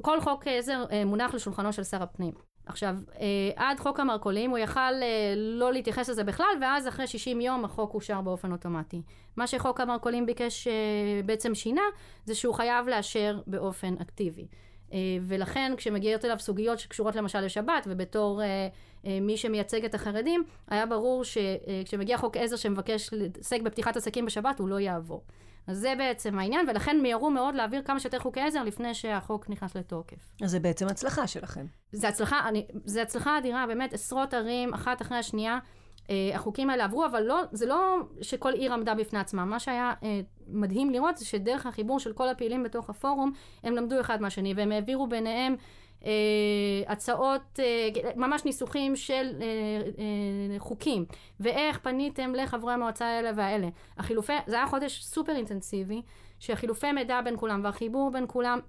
כל 0.01 0.21
חוק 0.21 0.47
עזר 0.47 0.85
מונח 1.05 1.33
לשולחנו 1.33 1.73
של 1.73 1.83
שר 1.83 2.03
הפנים. 2.03 2.33
עכשיו, 2.67 2.95
אה, 3.19 3.25
עד 3.55 3.79
חוק 3.79 3.99
המרכולים 3.99 4.49
הוא 4.49 4.57
יכל 4.57 4.79
אה, 4.79 5.33
לא 5.35 5.73
להתייחס 5.73 6.09
לזה 6.09 6.23
בכלל, 6.23 6.45
ואז 6.61 6.87
אחרי 6.87 7.07
60 7.07 7.41
יום 7.41 7.65
החוק 7.65 7.93
אושר 7.93 8.21
באופן 8.21 8.51
אוטומטי. 8.51 9.01
מה 9.37 9.47
שחוק 9.47 9.79
המרכולים 9.79 10.25
ביקש, 10.25 10.67
אה, 10.67 10.73
בעצם 11.25 11.55
שינה, 11.55 11.81
זה 12.25 12.35
שהוא 12.35 12.53
חייב 12.53 12.87
לאשר 12.87 13.39
באופן 13.47 13.93
אקטיבי. 14.01 14.47
ולכן 15.21 15.73
כשמגיעות 15.77 16.25
אליו 16.25 16.39
סוגיות 16.39 16.79
שקשורות 16.79 17.15
למשל 17.15 17.41
לשבת, 17.41 17.87
ובתור 17.87 18.41
מי 19.03 19.37
שמייצג 19.37 19.85
את 19.85 19.95
החרדים, 19.95 20.43
היה 20.67 20.85
ברור 20.85 21.23
שכשמגיע 21.23 22.17
חוק 22.17 22.37
עזר 22.37 22.55
שמבקש 22.55 23.09
להתעסק 23.11 23.61
בפתיחת 23.61 23.97
עסקים 23.97 24.25
בשבת, 24.25 24.59
הוא 24.59 24.69
לא 24.69 24.79
יעבור. 24.79 25.23
אז 25.67 25.77
זה 25.77 25.93
בעצם 25.97 26.39
העניין, 26.39 26.69
ולכן 26.69 27.01
מיהרו 27.01 27.29
מאוד 27.29 27.55
להעביר 27.55 27.81
כמה 27.81 27.99
שיותר 27.99 28.19
חוקי 28.19 28.41
עזר 28.41 28.63
לפני 28.63 28.93
שהחוק 28.93 29.49
נכנס 29.49 29.75
לתוקף. 29.75 30.17
אז 30.43 30.51
זה 30.51 30.59
בעצם 30.59 30.87
הצלחה 30.87 31.27
שלכם. 31.27 31.65
זה 31.91 32.07
הצלחה, 32.07 32.47
אני, 32.47 32.67
זה 32.85 33.01
הצלחה 33.01 33.37
אדירה, 33.37 33.67
באמת 33.67 33.93
עשרות 33.93 34.33
ערים, 34.33 34.73
אחת 34.73 35.01
אחרי 35.01 35.17
השנייה. 35.17 35.59
אה, 36.09 36.31
החוקים 36.33 36.69
האלה 36.69 36.85
עברו, 36.85 37.05
אבל 37.05 37.23
לא, 37.23 37.41
זה 37.51 37.65
לא 37.65 37.97
שכל 38.21 38.53
עיר 38.53 38.73
עמדה 38.73 38.95
בפני 38.95 39.19
עצמה. 39.19 39.45
מה 39.45 39.59
שהיה 39.59 39.93
אה, 40.03 40.19
מדהים 40.47 40.89
לראות 40.89 41.17
זה 41.17 41.25
שדרך 41.25 41.65
החיבור 41.65 41.99
של 41.99 42.13
כל 42.13 42.29
הפעילים 42.29 42.63
בתוך 42.63 42.89
הפורום, 42.89 43.31
הם 43.63 43.75
למדו 43.75 43.99
אחד 43.99 44.21
מהשני, 44.21 44.53
והם 44.57 44.71
העבירו 44.71 45.07
ביניהם 45.07 45.55
הצעות, 46.87 47.59
אה, 47.59 47.89
ממש 48.15 48.45
ניסוחים 48.45 48.95
של 48.95 49.13
אה, 49.13 49.45
אה, 49.99 50.59
חוקים, 50.59 51.05
ואיך 51.39 51.79
פניתם 51.79 52.35
לחברי 52.35 52.73
המועצה 52.73 53.05
האלה 53.05 53.31
והאלה. 53.35 53.67
החילופי, 53.97 54.33
זה 54.47 54.55
היה 54.55 54.67
חודש 54.67 55.03
סופר 55.03 55.35
אינטנסיבי, 55.35 56.01
שהחילופי 56.39 56.91
מידע 56.91 57.21
בין 57.21 57.35
כולם 57.37 57.61
והחיבור 57.63 58.11
בין 58.11 58.25
כולם 58.27 58.59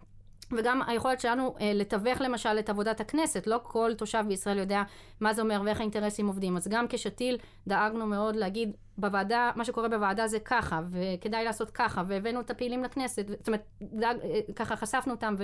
וגם 0.53 0.83
היכולת 0.87 1.21
שלנו 1.21 1.55
אה, 1.61 1.73
לתווך 1.75 2.21
למשל 2.21 2.59
את 2.59 2.71
עבודת 2.71 3.01
הכנסת, 3.01 3.47
לא 3.47 3.61
כל 3.63 3.93
תושב 3.97 4.25
בישראל 4.29 4.59
יודע 4.59 4.83
מה 5.21 5.35
זה 5.35 5.43
אומר 5.43 5.63
ואיך 5.65 5.81
האינטרסים 5.81 6.27
עובדים. 6.27 6.57
אז 6.57 6.69
גם 6.69 6.87
כשתיל 6.89 7.39
דאגנו 7.67 8.07
מאוד 8.07 8.37
להגיד, 8.37 8.77
בוועדה, 8.99 9.51
מה 9.57 9.65
שקורה 9.65 9.89
בוועדה 9.89 10.27
זה 10.27 10.39
ככה, 10.41 10.81
וכדאי 10.91 11.45
לעשות 11.45 11.71
ככה, 11.71 12.03
והבאנו 12.07 12.41
את 12.41 12.51
הפעילים 12.51 12.85
לכנסת, 12.85 13.29
זאת 13.29 13.47
אומרת, 13.47 13.65
דאג, 13.83 14.17
אה, 14.25 14.41
ככה 14.57 14.77
חשפנו 14.77 15.13
אותם, 15.13 15.35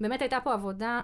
ובאמת 0.00 0.20
הייתה 0.20 0.38
פה 0.44 0.52
עבודה 0.52 1.00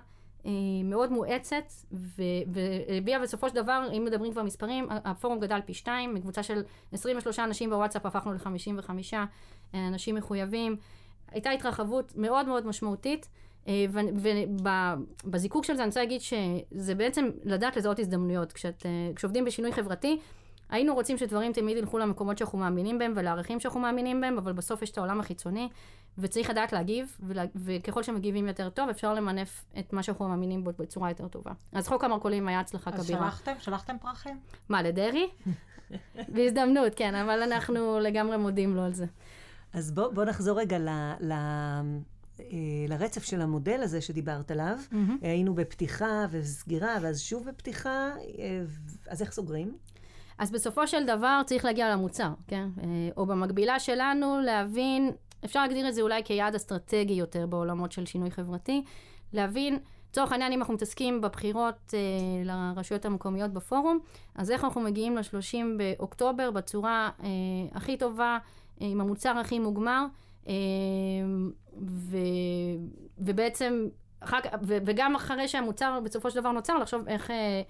אה, 0.46 0.50
מאוד 0.84 1.12
מואצת, 1.12 1.72
והביאה 1.92 3.18
בסופו 3.18 3.48
של 3.48 3.54
דבר, 3.54 3.88
אם 3.96 4.04
מדברים 4.04 4.32
כבר 4.32 4.42
מספרים, 4.42 4.88
הפורום 4.90 5.40
גדל 5.40 5.60
פי 5.66 5.74
שתיים, 5.74 6.14
מקבוצה 6.14 6.42
של 6.42 6.62
23 6.92 7.38
אנשים 7.38 7.70
בוואטסאפ 7.70 8.06
הפכנו 8.06 8.32
ל-55 8.32 8.90
אה, 9.74 9.88
אנשים 9.88 10.14
מחויבים. 10.14 10.76
הייתה 11.34 11.50
התרחבות 11.50 12.12
מאוד 12.16 12.48
מאוד 12.48 12.66
משמעותית. 12.66 13.28
אה, 13.68 13.84
ובזיקוק 15.24 15.64
של 15.64 15.76
זה 15.76 15.82
אני 15.82 15.88
רוצה 15.88 16.00
להגיד 16.00 16.20
שזה 16.20 16.94
בעצם 16.94 17.30
לדעת 17.44 17.76
לזהות 17.76 17.98
הזדמנויות. 17.98 18.52
כשאת, 18.52 18.86
אה, 18.86 19.10
כשעובדים 19.16 19.44
בשינוי 19.44 19.72
חברתי, 19.72 20.18
היינו 20.70 20.94
רוצים 20.94 21.18
שדברים 21.18 21.52
תמיד 21.52 21.76
ילכו 21.76 21.98
למקומות 21.98 22.38
שאנחנו 22.38 22.58
מאמינים 22.58 22.98
בהם 22.98 23.12
ולערכים 23.16 23.60
שאנחנו 23.60 23.80
מאמינים 23.80 24.20
בהם, 24.20 24.38
אבל 24.38 24.52
בסוף 24.52 24.82
יש 24.82 24.90
את 24.90 24.98
העולם 24.98 25.20
החיצוני, 25.20 25.68
וצריך 26.18 26.50
לדעת 26.50 26.72
להגיב, 26.72 27.16
ולה, 27.20 27.44
וככל 27.54 28.02
שמגיבים 28.02 28.48
יותר 28.48 28.70
טוב, 28.70 28.88
אפשר 28.88 29.14
למנף 29.14 29.64
את 29.78 29.92
מה 29.92 30.02
שאנחנו 30.02 30.28
מאמינים 30.28 30.64
בו 30.64 30.70
בצורה 30.78 31.10
יותר 31.10 31.28
טובה. 31.28 31.52
אז 31.72 31.88
חוק 31.88 32.04
המרכולים 32.04 32.48
היה 32.48 32.60
הצלחה 32.60 32.92
כבירה. 32.92 33.26
אז 33.28 33.32
שלחתם? 33.32 33.52
שלחתם 33.58 33.96
פרחים? 33.98 34.38
מה, 34.68 34.82
לדרעי? 34.82 35.28
בהזדמנות, 36.34 36.92
כן, 36.96 37.14
אבל 37.14 37.42
אנחנו 37.42 37.98
לגמרי 38.00 38.36
מודים 38.36 38.76
לו 38.76 38.82
על 38.82 38.94
זה. 38.94 39.06
אז 39.74 39.90
בוא, 39.90 40.08
בוא 40.08 40.24
נחזור 40.24 40.58
רגע 40.58 40.78
ל, 40.78 40.88
ל, 41.20 41.32
אה, 41.32 42.46
לרצף 42.88 43.22
של 43.24 43.40
המודל 43.40 43.80
הזה 43.82 44.00
שדיברת 44.00 44.50
עליו. 44.50 44.78
Mm-hmm. 44.90 45.12
היינו 45.22 45.54
בפתיחה 45.54 46.26
וסגירה, 46.30 46.96
ואז 47.02 47.20
שוב 47.20 47.48
בפתיחה, 47.48 48.10
אה, 48.38 48.62
אז 49.08 49.22
איך 49.22 49.32
סוגרים? 49.32 49.76
אז 50.38 50.50
בסופו 50.50 50.86
של 50.86 51.06
דבר 51.06 51.40
צריך 51.46 51.64
להגיע 51.64 51.92
למוצר, 51.92 52.32
כן? 52.46 52.68
או 53.16 53.26
במקבילה 53.26 53.80
שלנו 53.80 54.40
להבין, 54.40 55.12
אפשר 55.44 55.60
להגדיר 55.62 55.88
את 55.88 55.94
זה 55.94 56.00
אולי 56.00 56.24
כיעד 56.24 56.54
אסטרטגי 56.54 57.12
יותר 57.12 57.46
בעולמות 57.46 57.92
של 57.92 58.06
שינוי 58.06 58.30
חברתי, 58.30 58.84
להבין, 59.32 59.78
לצורך 60.14 60.32
העניין, 60.32 60.52
אם 60.52 60.58
אנחנו 60.58 60.74
מתעסקים 60.74 61.20
בבחירות 61.20 61.94
אה, 61.94 61.98
לרשויות 62.44 63.04
המקומיות 63.04 63.52
בפורום, 63.52 63.98
אז 64.34 64.50
איך 64.50 64.64
אנחנו 64.64 64.80
מגיעים 64.80 65.16
ל-30 65.16 65.56
באוקטובר 65.76 66.50
בצורה 66.50 67.10
אה, 67.22 67.28
הכי 67.72 67.96
טובה, 67.96 68.38
עם 68.80 69.00
המוצר 69.00 69.38
הכי 69.38 69.58
מוגמר, 69.58 70.06
אה, 70.48 70.52
ו, 71.82 72.16
ובעצם, 73.18 73.88
אחר, 74.20 74.38
ו, 74.62 74.76
וגם 74.86 75.14
אחרי 75.14 75.48
שהמוצר 75.48 76.00
בסופו 76.04 76.30
של 76.30 76.40
דבר 76.40 76.52
נוצר, 76.52 76.78
לחשוב 76.78 77.08
איך, 77.08 77.30
אה, 77.30 77.62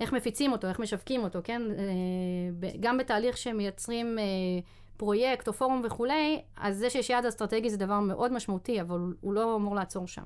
איך 0.00 0.12
מפיצים 0.12 0.52
אותו, 0.52 0.68
איך 0.68 0.78
משווקים 0.78 1.24
אותו, 1.24 1.38
כן? 1.44 1.62
גם 2.80 2.98
בתהליך 2.98 3.36
שמייצרים 3.36 4.18
פרויקט 4.96 5.48
או 5.48 5.52
פורום 5.52 5.82
וכולי, 5.84 6.42
אז 6.56 6.76
זה 6.76 6.90
שיש 6.90 7.10
יעד 7.10 7.26
אסטרטגי 7.26 7.70
זה 7.70 7.76
דבר 7.76 8.00
מאוד 8.00 8.32
משמעותי, 8.32 8.80
אבל 8.80 9.14
הוא 9.20 9.32
לא 9.32 9.56
אמור 9.56 9.74
לעצור 9.74 10.06
שם. 10.06 10.24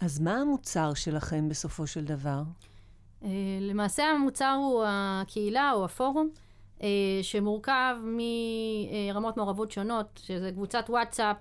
אז 0.00 0.20
מה 0.20 0.36
המוצר 0.36 0.94
שלכם 0.94 1.48
בסופו 1.48 1.86
של 1.86 2.04
דבר? 2.04 2.42
למעשה 3.60 4.04
המוצר 4.04 4.52
הוא 4.52 4.84
הקהילה 4.86 5.72
או 5.72 5.84
הפורום. 5.84 6.30
אה, 6.82 6.88
שמורכב 7.22 7.96
מרמות 8.04 9.36
מעורבות 9.36 9.70
שונות, 9.70 10.20
שזה 10.24 10.52
קבוצת 10.52 10.84
וואטסאפ 10.88 11.36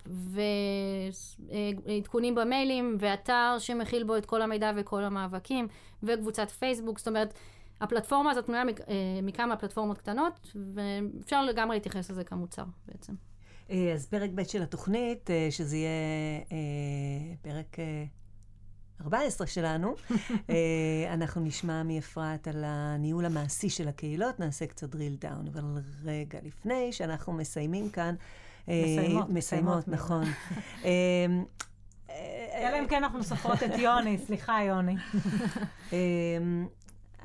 ועדכונים 1.85 2.35
במיילים 2.35 2.97
ואתר 2.99 3.55
שמכיל 3.59 4.03
בו 4.03 4.17
את 4.17 4.25
כל 4.25 4.41
המידע 4.41 4.71
וכל 4.75 5.03
המאבקים 5.03 5.67
וקבוצת 6.03 6.49
פייסבוק, 6.51 6.97
זאת 6.97 7.07
אומרת, 7.07 7.33
הפלטפורמה 7.81 8.31
הזאת 8.31 8.47
בנויה 8.47 8.63
אה, 8.63 9.19
מכמה 9.23 9.55
פלטפורמות 9.55 9.97
קטנות 9.97 10.55
ואפשר 10.73 11.45
לגמרי 11.45 11.75
להתייחס 11.75 12.11
לזה 12.11 12.23
כמוצר 12.23 12.63
בעצם. 12.87 13.13
אה, 13.69 13.93
אז 13.93 14.07
פרק 14.07 14.29
ב' 14.35 14.43
של 14.43 14.61
התוכנית, 14.61 15.29
שזה 15.49 15.77
יהיה 15.77 15.89
פרק 17.41 17.77
14 19.01 19.47
שלנו. 19.47 19.95
אה, 20.49 21.13
אנחנו 21.13 21.41
נשמע 21.41 21.83
מאפרת 21.83 22.47
על 22.47 22.63
הניהול 22.67 23.25
המעשי 23.25 23.69
של 23.69 23.87
הקהילות, 23.87 24.39
נעשה 24.39 24.65
קצת 24.65 24.95
drill 24.95 25.23
down. 25.25 25.49
אבל 25.53 25.63
רגע 26.03 26.39
לפני 26.43 26.91
שאנחנו 26.91 27.33
מסיימים 27.33 27.89
כאן... 27.89 28.15
אה, 28.69 28.83
מסיימות. 28.85 29.29
מסיימות, 29.29 29.87
נכון. 29.87 30.23
אה, 30.85 31.25
אלא 32.53 32.79
אם 32.79 32.87
כן 32.87 33.03
אנחנו 33.03 33.23
סופרות 33.23 33.63
את 33.63 33.79
יוני, 33.79 34.17
סליחה 34.17 34.59
יוני. 34.63 34.95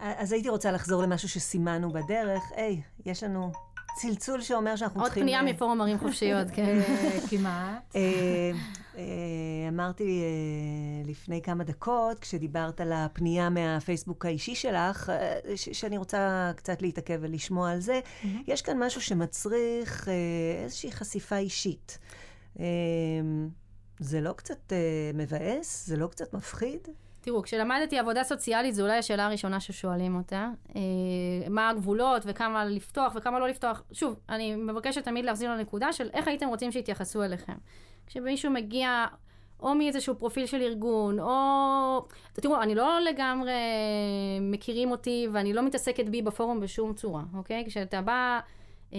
אז 0.01 0.33
הייתי 0.33 0.49
רוצה 0.49 0.73
לחזור 0.73 1.03
למשהו 1.03 1.29
שסימנו 1.29 1.93
בדרך. 1.93 2.43
היי, 2.57 2.81
יש 3.07 3.23
לנו 3.23 3.53
צלצול 3.97 4.41
שאומר 4.41 4.77
שאנחנו 4.77 5.01
עוד 5.01 5.07
צריכים... 5.07 5.23
עוד 5.23 5.31
פנייה 5.31 5.55
מפורום 5.55 5.81
ערים 5.81 5.99
חופשיות, 5.99 6.47
כן. 6.51 6.81
כמעט. 7.31 7.97
אמרתי 9.69 10.23
לפני 11.05 11.43
כמה 11.43 11.65
דקות, 11.65 12.19
כשדיברת 12.19 12.81
על 12.81 12.93
הפנייה 12.93 13.51
מהפייסבוק 13.51 14.27
האישי 14.27 14.55
שלך, 14.55 15.13
שאני 15.55 15.99
רוצה 15.99 16.53
קצת 16.57 16.83
להתעכב 16.83 17.19
ולשמוע 17.21 17.71
על 17.71 17.81
זה, 17.81 18.01
mm-hmm. 18.01 18.27
יש 18.47 18.63
כאן 18.63 18.83
משהו 18.83 19.01
שמצריך 19.01 20.09
איזושהי 20.65 20.93
חשיפה 20.93 21.37
אישית. 21.37 21.99
זה 23.99 24.21
לא 24.21 24.33
קצת 24.33 24.73
מבאס? 25.15 25.87
זה 25.87 25.97
לא 25.97 26.07
קצת 26.07 26.35
מפחיד? 26.35 26.89
תראו, 27.25 27.43
כשלמדתי 27.43 27.99
עבודה 27.99 28.25
סוציאלית, 28.25 28.75
זו 28.75 28.83
אולי 28.83 28.99
השאלה 28.99 29.27
הראשונה 29.27 29.61
ששואלים 29.61 30.17
אותה. 30.17 30.49
אה, 30.77 30.81
מה 31.51 31.69
הגבולות 31.69 32.23
וכמה 32.27 32.65
לפתוח 32.65 33.13
וכמה 33.17 33.39
לא 33.39 33.49
לפתוח. 33.49 33.83
שוב, 33.93 34.17
אני 34.29 34.57
מבקשת 34.57 35.05
תמיד 35.05 35.25
להחזיר 35.25 35.51
לנקודה 35.51 35.93
של 35.93 36.11
איך 36.13 36.29
הייתם 36.29 36.49
רוצים 36.49 36.73
שיתייחסו 36.73 37.23
אליכם. 37.23 37.53
כשמישהו 38.07 38.51
מגיע 38.51 39.07
או 39.61 39.75
מאיזשהו 39.75 40.15
פרופיל 40.15 40.47
של 40.47 40.63
ארגון, 40.63 41.21
או... 41.21 42.07
תראו, 42.33 42.63
אני 42.63 42.75
לא 42.75 43.01
לגמרי 43.01 43.53
מכירים 44.41 44.91
אותי 44.91 45.29
ואני 45.33 45.53
לא 45.53 45.63
מתעסקת 45.63 46.09
בי 46.09 46.23
בפורום 46.23 46.61
בשום 46.61 46.95
צורה, 46.95 47.23
אוקיי? 47.35 47.65
כשאתה 47.67 48.03
בא 48.03 48.41
אה, 48.93 48.99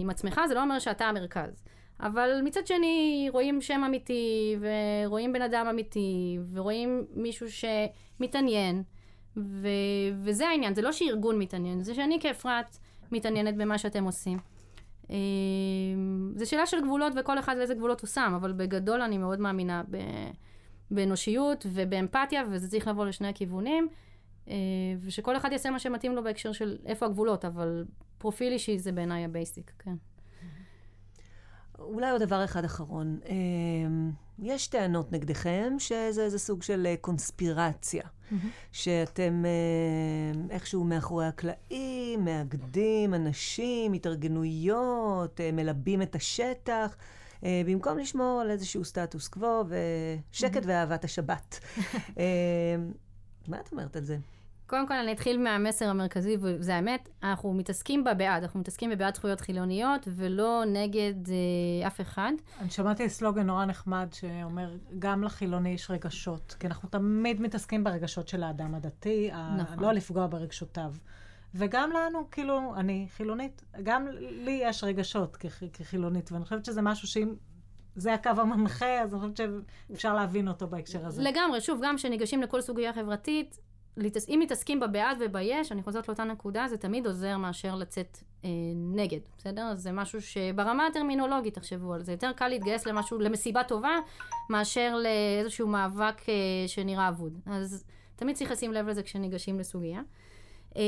עם 0.00 0.10
עצמך, 0.10 0.40
זה 0.48 0.54
לא 0.54 0.62
אומר 0.62 0.78
שאתה 0.78 1.04
המרכז. 1.04 1.64
אבל 2.00 2.40
מצד 2.44 2.66
שני, 2.66 3.28
רואים 3.32 3.60
שם 3.60 3.82
אמיתי, 3.86 4.56
ורואים 4.60 5.32
בן 5.32 5.42
אדם 5.42 5.66
אמיתי, 5.70 6.38
ורואים 6.52 7.04
מישהו 7.14 7.46
שמתעניין, 7.50 8.82
ו... 9.36 9.68
וזה 10.22 10.48
העניין, 10.48 10.74
זה 10.74 10.82
לא 10.82 10.92
שארגון 10.92 11.38
מתעניין, 11.38 11.82
זה 11.82 11.94
שאני 11.94 12.20
כאפרת 12.20 12.76
מתעניינת 13.12 13.56
במה 13.56 13.78
שאתם 13.78 14.04
עושים. 14.04 14.38
אמ, 15.10 16.32
זה 16.36 16.46
שאלה 16.46 16.66
של 16.66 16.80
גבולות, 16.84 17.12
וכל 17.16 17.38
אחד 17.38 17.56
לאיזה 17.56 17.74
גבולות 17.74 18.00
הוא 18.00 18.08
שם, 18.08 18.32
אבל 18.36 18.52
בגדול 18.52 19.02
אני 19.02 19.18
מאוד 19.18 19.40
מאמינה 19.40 19.82
ב... 19.90 19.96
באנושיות 20.90 21.66
ובאמפתיה, 21.72 22.42
וזה 22.50 22.68
צריך 22.68 22.88
לבוא 22.88 23.06
לשני 23.06 23.28
הכיוונים, 23.28 23.88
אה, 24.48 24.54
ושכל 25.00 25.36
אחד 25.36 25.52
יעשה 25.52 25.70
מה 25.70 25.78
שמתאים 25.78 26.14
לו 26.14 26.24
בהקשר 26.24 26.52
של 26.52 26.78
איפה 26.86 27.06
הגבולות, 27.06 27.44
אבל 27.44 27.84
פרופיל 28.18 28.52
אישי 28.52 28.78
זה 28.78 28.92
בעיניי 28.92 29.24
ה 29.24 29.31
basic, 29.31 29.72
כן. 29.78 29.94
אולי 31.78 32.10
עוד 32.10 32.22
דבר 32.22 32.44
אחד 32.44 32.64
אחרון. 32.64 33.18
יש 34.42 34.66
טענות 34.66 35.12
נגדכם 35.12 35.72
שזה 35.78 36.22
איזה 36.22 36.38
סוג 36.38 36.62
של 36.62 36.86
אה, 36.86 36.94
קונספירציה, 37.00 38.02
mm-hmm. 38.02 38.34
שאתם 38.72 39.44
אה, 39.44 40.40
איכשהו 40.50 40.84
מאחורי 40.84 41.26
הקלעים, 41.26 42.24
מאגדים 42.24 43.14
אנשים, 43.14 43.92
התארגנויות, 43.92 45.40
אה, 45.40 45.52
מלבים 45.52 46.02
את 46.02 46.14
השטח. 46.14 46.96
במקום 47.66 47.98
לשמור 47.98 48.40
על 48.40 48.50
איזשהו 48.50 48.84
סטטוס 48.84 49.28
קוו 49.28 49.64
ושקט 49.68 50.56
mm-hmm. 50.56 50.66
ואהבת 50.66 51.04
השבת. 51.04 51.60
מה 53.48 53.60
את 53.60 53.72
אומרת 53.72 53.96
על 53.96 54.04
זה? 54.04 54.18
קודם 54.68 54.88
כל 54.88 54.94
אני 54.94 55.12
אתחיל 55.12 55.42
מהמסר 55.42 55.88
המרכזי, 55.88 56.36
וזה 56.40 56.74
האמת, 56.74 57.08
אנחנו 57.22 57.52
מתעסקים 57.52 58.04
בבעד, 58.04 58.42
אנחנו 58.42 58.60
מתעסקים 58.60 58.90
בבעד 58.90 59.14
זכויות 59.14 59.40
חילוניות, 59.40 60.08
ולא 60.16 60.62
נגד 60.66 61.14
אה, 61.28 61.86
אף 61.86 62.00
אחד. 62.00 62.32
אני 62.60 62.70
שמעתי 62.70 63.08
סלוגן 63.08 63.46
נורא 63.46 63.64
נחמד 63.64 64.08
שאומר, 64.12 64.76
גם 64.98 65.24
לחילוני 65.24 65.68
יש 65.68 65.90
רגשות, 65.90 66.56
כי 66.60 66.66
אנחנו 66.66 66.88
תמיד 66.88 67.40
מתעסקים 67.40 67.84
ברגשות 67.84 68.28
של 68.28 68.42
האדם 68.42 68.74
הדתי, 68.74 69.30
נכון. 69.58 69.78
לא 69.78 69.92
לפגוע 69.92 70.26
ברגשותיו. 70.26 70.92
וגם 71.54 71.90
לנו, 71.90 72.30
כאילו, 72.30 72.74
אני 72.76 73.06
חילונית, 73.16 73.64
גם 73.82 74.06
לי 74.18 74.60
יש 74.62 74.84
רגשות 74.84 75.36
כח, 75.36 75.62
כחילונית, 75.72 76.32
ואני 76.32 76.44
חושבת 76.44 76.64
שזה 76.64 76.82
משהו 76.82 77.08
שאם 77.08 77.34
זה 77.96 78.14
הקו 78.14 78.30
המנחה, 78.30 79.00
אז 79.02 79.14
אני 79.14 79.20
חושבת 79.20 79.36
שאפשר 79.90 80.14
להבין 80.14 80.48
אותו 80.48 80.66
בהקשר 80.66 81.06
הזה. 81.06 81.22
לגמרי, 81.22 81.60
שוב, 81.60 81.80
גם 81.82 81.96
כשניגשים 81.96 82.42
לכל 82.42 82.60
סוגיה 82.60 82.92
חברתית, 82.92 83.58
אם 84.28 84.38
מתעסקים 84.42 84.80
בבעד 84.80 85.18
וביש, 85.20 85.72
אני 85.72 85.82
חוזרת 85.82 86.08
לאותה 86.08 86.24
נקודה, 86.24 86.68
זה 86.68 86.76
תמיד 86.76 87.06
עוזר 87.06 87.36
מאשר 87.36 87.74
לצאת 87.74 88.18
אה, 88.44 88.50
נגד, 88.94 89.20
בסדר? 89.38 89.74
זה 89.74 89.92
משהו 89.92 90.22
שברמה 90.22 90.86
הטרמינולוגית, 90.86 91.54
תחשבו 91.54 91.94
על 91.94 92.02
זה. 92.02 92.12
יותר 92.12 92.32
קל 92.32 92.48
להתגייס 92.48 92.86
למשהו, 92.86 93.18
למסיבה 93.18 93.64
טובה, 93.64 93.98
מאשר 94.50 94.96
לאיזשהו 94.96 95.68
מאבק 95.68 96.28
אה, 96.28 96.34
שנראה 96.66 97.08
אבוד. 97.08 97.38
אז 97.46 97.84
תמיד 98.16 98.36
צריך 98.36 98.50
לשים 98.50 98.72
לב 98.72 98.88
לזה 98.88 99.02
כשניגשים 99.02 99.58
לסוגיה. 99.58 100.00
אה, 100.76 100.82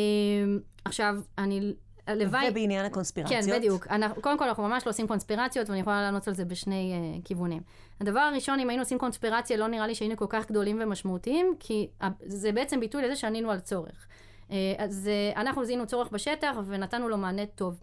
עכשיו, 0.85 1.17
אני 1.39 1.75
הלוואי... 2.11 2.49
ובעניין 2.51 2.85
הקונספירציות? 2.85 3.45
כן, 3.45 3.57
בדיוק. 3.57 3.87
אנחנו, 3.87 4.23
קודם 4.23 4.39
כל, 4.39 4.49
אנחנו 4.49 4.63
ממש 4.63 4.87
לא 4.87 4.91
עושים 4.91 5.07
קונספירציות, 5.07 5.69
ואני 5.69 5.81
יכולה 5.81 6.03
לענות 6.03 6.29
על 6.29 6.35
זה 6.35 6.45
בשני 6.45 6.93
uh, 6.93 7.27
כיוונים. 7.27 7.63
הדבר 8.01 8.21
הראשון, 8.21 8.61
אם 8.61 8.69
היינו 8.69 8.83
עושים 8.83 8.99
קונספירציה, 8.99 9.57
לא 9.57 9.69
נראה 9.69 9.87
לי 9.87 9.95
שהיינו 9.95 10.17
כל 10.17 10.27
כך 10.29 10.51
גדולים 10.51 10.79
ומשמעותיים, 10.83 11.55
כי 11.61 11.89
זה 12.27 12.53
בעצם 12.53 12.81
ביטוי 12.81 13.03
לזה 13.03 13.17
שענינו 13.17 13.51
על 13.51 13.61
צורך. 13.61 14.07
Uh, 14.49 14.53
אז 14.79 15.11
uh, 15.35 15.39
אנחנו 15.39 15.65
זיהינו 15.65 15.87
צורך 15.87 16.09
בשטח, 16.13 16.57
ונתנו 16.67 17.09
לו 17.09 17.19
מענה 17.19 17.47
טוב. 17.47 17.81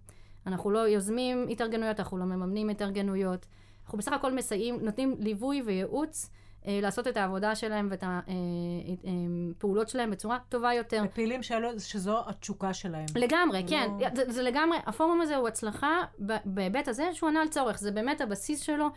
אנחנו 0.47 0.71
לא 0.71 0.79
יוזמים 0.79 1.47
התארגנויות, 1.49 1.99
אנחנו 1.99 2.17
לא 2.17 2.25
מממנים 2.25 2.69
התארגנויות. 2.69 3.45
אנחנו 3.85 3.97
בסך 3.97 4.13
הכל 4.13 4.33
מסייעים, 4.33 4.79
נותנים 4.81 5.15
ליווי 5.19 5.61
וייעוץ. 5.65 6.29
אה, 6.67 6.79
לעשות 6.81 7.07
את 7.07 7.17
העבודה 7.17 7.55
שלהם 7.55 7.87
ואת 7.91 8.03
הפעולות 8.03 9.85
אה, 9.85 9.89
אה, 9.89 9.91
שלהם 9.91 10.11
בצורה 10.11 10.37
טובה 10.49 10.73
יותר. 10.73 11.03
לפעילים 11.03 11.43
שאלו, 11.43 11.79
שזו 11.79 12.21
התשוקה 12.27 12.73
שלהם. 12.73 13.05
לגמרי, 13.15 13.63
כן. 13.67 13.89
לא... 13.99 14.07
זה, 14.15 14.31
זה 14.31 14.43
לגמרי, 14.43 14.77
הפורום 14.85 15.21
הזה 15.21 15.35
הוא 15.35 15.47
הצלחה 15.47 16.01
בהיבט 16.45 16.87
הזה 16.87 17.09
שהוא 17.13 17.29
ענה 17.29 17.41
על 17.41 17.47
צורך, 17.47 17.79
זה 17.79 17.91
באמת 17.91 18.21
הבסיס 18.21 18.61
שלו. 18.61 18.87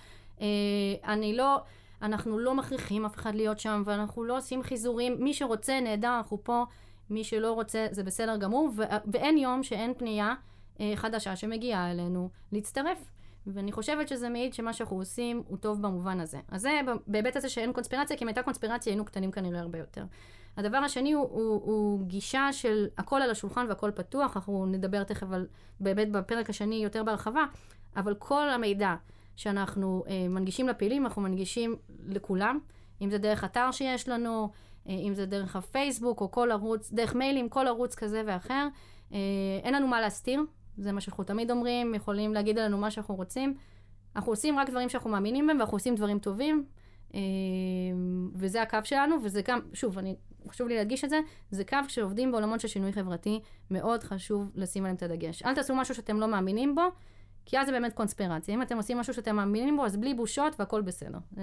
אני 1.04 1.36
לא... 1.36 1.58
אנחנו 2.02 2.38
לא 2.38 2.54
מכריחים 2.54 3.04
אף 3.04 3.16
אחד 3.16 3.34
להיות 3.34 3.58
שם, 3.58 3.82
ואנחנו 3.84 4.24
לא 4.24 4.36
עושים 4.36 4.62
חיזורים. 4.62 5.16
מי 5.18 5.34
שרוצה, 5.34 5.80
נהדר, 5.80 6.16
אנחנו 6.16 6.44
פה. 6.44 6.64
מי 7.10 7.24
שלא 7.24 7.52
רוצה, 7.52 7.86
זה 7.90 8.02
בסדר 8.02 8.36
גמור, 8.36 8.70
ואין 9.12 9.38
יום 9.38 9.62
שאין 9.62 9.94
פנייה 9.94 10.34
חדשה 10.94 11.36
שמגיעה 11.36 11.90
אלינו 11.90 12.28
להצטרף. 12.52 13.10
ואני 13.46 13.72
חושבת 13.72 14.08
שזה 14.08 14.28
מעיד 14.28 14.54
שמה 14.54 14.72
שאנחנו 14.72 14.96
עושים 14.96 15.42
הוא 15.48 15.58
טוב 15.58 15.82
במובן 15.82 16.20
הזה. 16.20 16.38
אז 16.48 16.62
זה 16.62 16.80
בהיבט 17.06 17.36
הזה 17.36 17.48
שאין 17.48 17.72
קונספירציה, 17.72 18.16
כי 18.16 18.24
אם 18.24 18.28
הייתה 18.28 18.42
קונספירציה 18.42 18.90
היינו 18.92 19.04
קטנים 19.04 19.30
כנראה 19.30 19.60
הרבה 19.60 19.78
יותר. 19.78 20.04
הדבר 20.56 20.76
השני 20.76 21.12
הוא, 21.12 21.28
הוא, 21.30 21.62
הוא 21.64 22.06
גישה 22.06 22.48
של 22.52 22.88
הכל 22.98 23.22
על 23.22 23.30
השולחן 23.30 23.66
והכל 23.68 23.90
פתוח, 23.94 24.36
אנחנו 24.36 24.66
נדבר 24.66 25.04
תכף 25.04 25.26
על, 25.32 25.46
באמת 25.80 26.12
בפרק 26.12 26.50
השני 26.50 26.74
יותר 26.74 27.02
בהרחבה, 27.02 27.44
אבל 27.96 28.14
כל 28.14 28.50
המידע 28.50 28.94
שאנחנו 29.36 30.04
אה, 30.08 30.28
מנגישים 30.28 30.68
לפעילים, 30.68 31.06
אנחנו 31.06 31.22
מנגישים 31.22 31.76
לכולם, 32.06 32.58
אם 33.02 33.10
זה 33.10 33.18
דרך 33.18 33.44
אתר 33.44 33.70
שיש 33.70 34.08
לנו, 34.08 34.50
אה, 34.88 34.94
אם 34.94 35.14
זה 35.14 35.26
דרך 35.26 35.56
הפייסבוק 35.56 36.20
או 36.20 36.30
כל 36.30 36.50
ערוץ, 36.50 36.92
דרך 36.92 37.14
מיילים, 37.14 37.48
כל 37.48 37.66
ערוץ 37.66 37.94
כזה 37.94 38.22
ואחר. 38.26 38.68
אה, 39.12 39.18
אין 39.62 39.74
לנו 39.74 39.86
מה 39.86 40.00
להסתיר, 40.00 40.40
זה 40.76 40.92
מה 40.92 41.00
שאנחנו 41.00 41.24
תמיד 41.24 41.50
אומרים, 41.50 41.94
יכולים 41.94 42.34
להגיד 42.34 42.58
עלינו 42.58 42.78
מה 42.78 42.90
שאנחנו 42.90 43.14
רוצים. 43.14 43.54
אנחנו 44.16 44.32
עושים 44.32 44.58
רק 44.58 44.70
דברים 44.70 44.88
שאנחנו 44.88 45.10
מאמינים 45.10 45.46
בהם, 45.46 45.58
ואנחנו 45.58 45.76
עושים 45.76 45.94
דברים 45.94 46.18
טובים, 46.18 46.64
אה, 47.14 47.20
וזה 48.34 48.62
הקו 48.62 48.78
שלנו, 48.84 49.16
וזה 49.24 49.42
גם, 49.42 49.60
שוב, 49.72 49.98
אני, 49.98 50.16
חשוב 50.48 50.68
לי 50.68 50.76
להדגיש 50.76 51.04
את 51.04 51.10
זה, 51.10 51.20
זה 51.50 51.64
קו 51.64 51.78
שעובדים 51.88 52.32
בעולמות 52.32 52.60
של 52.60 52.68
שינוי 52.68 52.92
חברתי, 52.92 53.40
מאוד 53.70 54.02
חשוב 54.02 54.52
לשים 54.54 54.82
עליהם 54.82 54.96
את 54.96 55.02
הדגש. 55.02 55.42
אל 55.42 55.54
תעשו 55.54 55.74
משהו 55.74 55.94
שאתם 55.94 56.20
לא 56.20 56.28
מאמינים 56.28 56.74
בו, 56.74 56.82
כי 57.44 57.58
אז 57.58 57.66
זה 57.66 57.72
באמת 57.72 57.92
קונספירציה. 57.92 58.54
אם 58.54 58.62
אתם 58.62 58.76
עושים 58.76 58.98
משהו 58.98 59.14
שאתם 59.14 59.36
מאמינים 59.36 59.76
בו, 59.76 59.84
אז 59.86 59.96
בלי 59.96 60.14
בושות 60.14 60.60
והכל 60.60 60.82
בסדר. 60.82 61.18
אה, 61.38 61.42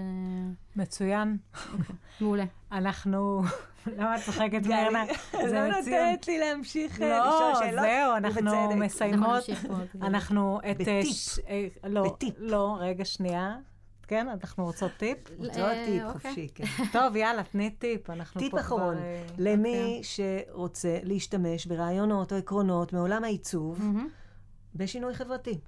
מצוין. 0.75 1.37
אוקיי, 1.73 1.95
מעולה. 2.21 2.45
אנחנו... 2.71 3.41
למה 3.97 4.15
את 4.15 4.21
צוחקת 4.21 4.65
מירנה? 4.65 5.05
זה 5.31 5.53
לא 5.53 5.67
נותנת 5.67 6.27
לי 6.27 6.39
להמשיך 6.39 7.01
אה, 7.01 7.19
לשאול 7.19 7.55
שאלות. 7.55 7.75
לא, 7.75 7.81
זהו, 7.81 8.15
אנחנו 8.15 8.75
מסיימות. 8.75 9.43
אנחנו 10.01 10.59
את... 10.71 10.77
בטיפ. 10.77 11.39
אה, 11.47 11.67
לא, 11.83 12.03
בטיפ. 12.03 12.35
לא, 12.37 12.77
רגע, 12.79 13.05
שנייה. 13.05 13.57
כן, 14.07 14.27
אנחנו 14.27 14.65
רוצות 14.65 14.91
טיפ? 14.97 15.17
רוצות 15.37 15.53
טיפ, 15.85 16.03
אוקיי. 16.03 16.11
חופשי, 16.13 16.47
כן. 16.55 16.63
טוב, 16.99 17.15
יאללה, 17.15 17.43
תני 17.43 17.69
טיפ, 17.69 18.09
אנחנו 18.09 18.41
פה 18.41 18.49
כבר... 18.49 18.59
טיפ 18.59 18.65
אחרון, 18.65 18.95
למי 19.37 19.69
אוקיי. 19.69 20.01
שרוצה 20.03 20.97
להשתמש 21.03 21.65
ברעיונות 21.65 22.33
או 22.33 22.37
עקרונות 22.37 22.93
מעולם 22.93 23.23
העיצוב 23.23 23.81
בשינוי 24.75 25.15
חברתי. 25.15 25.59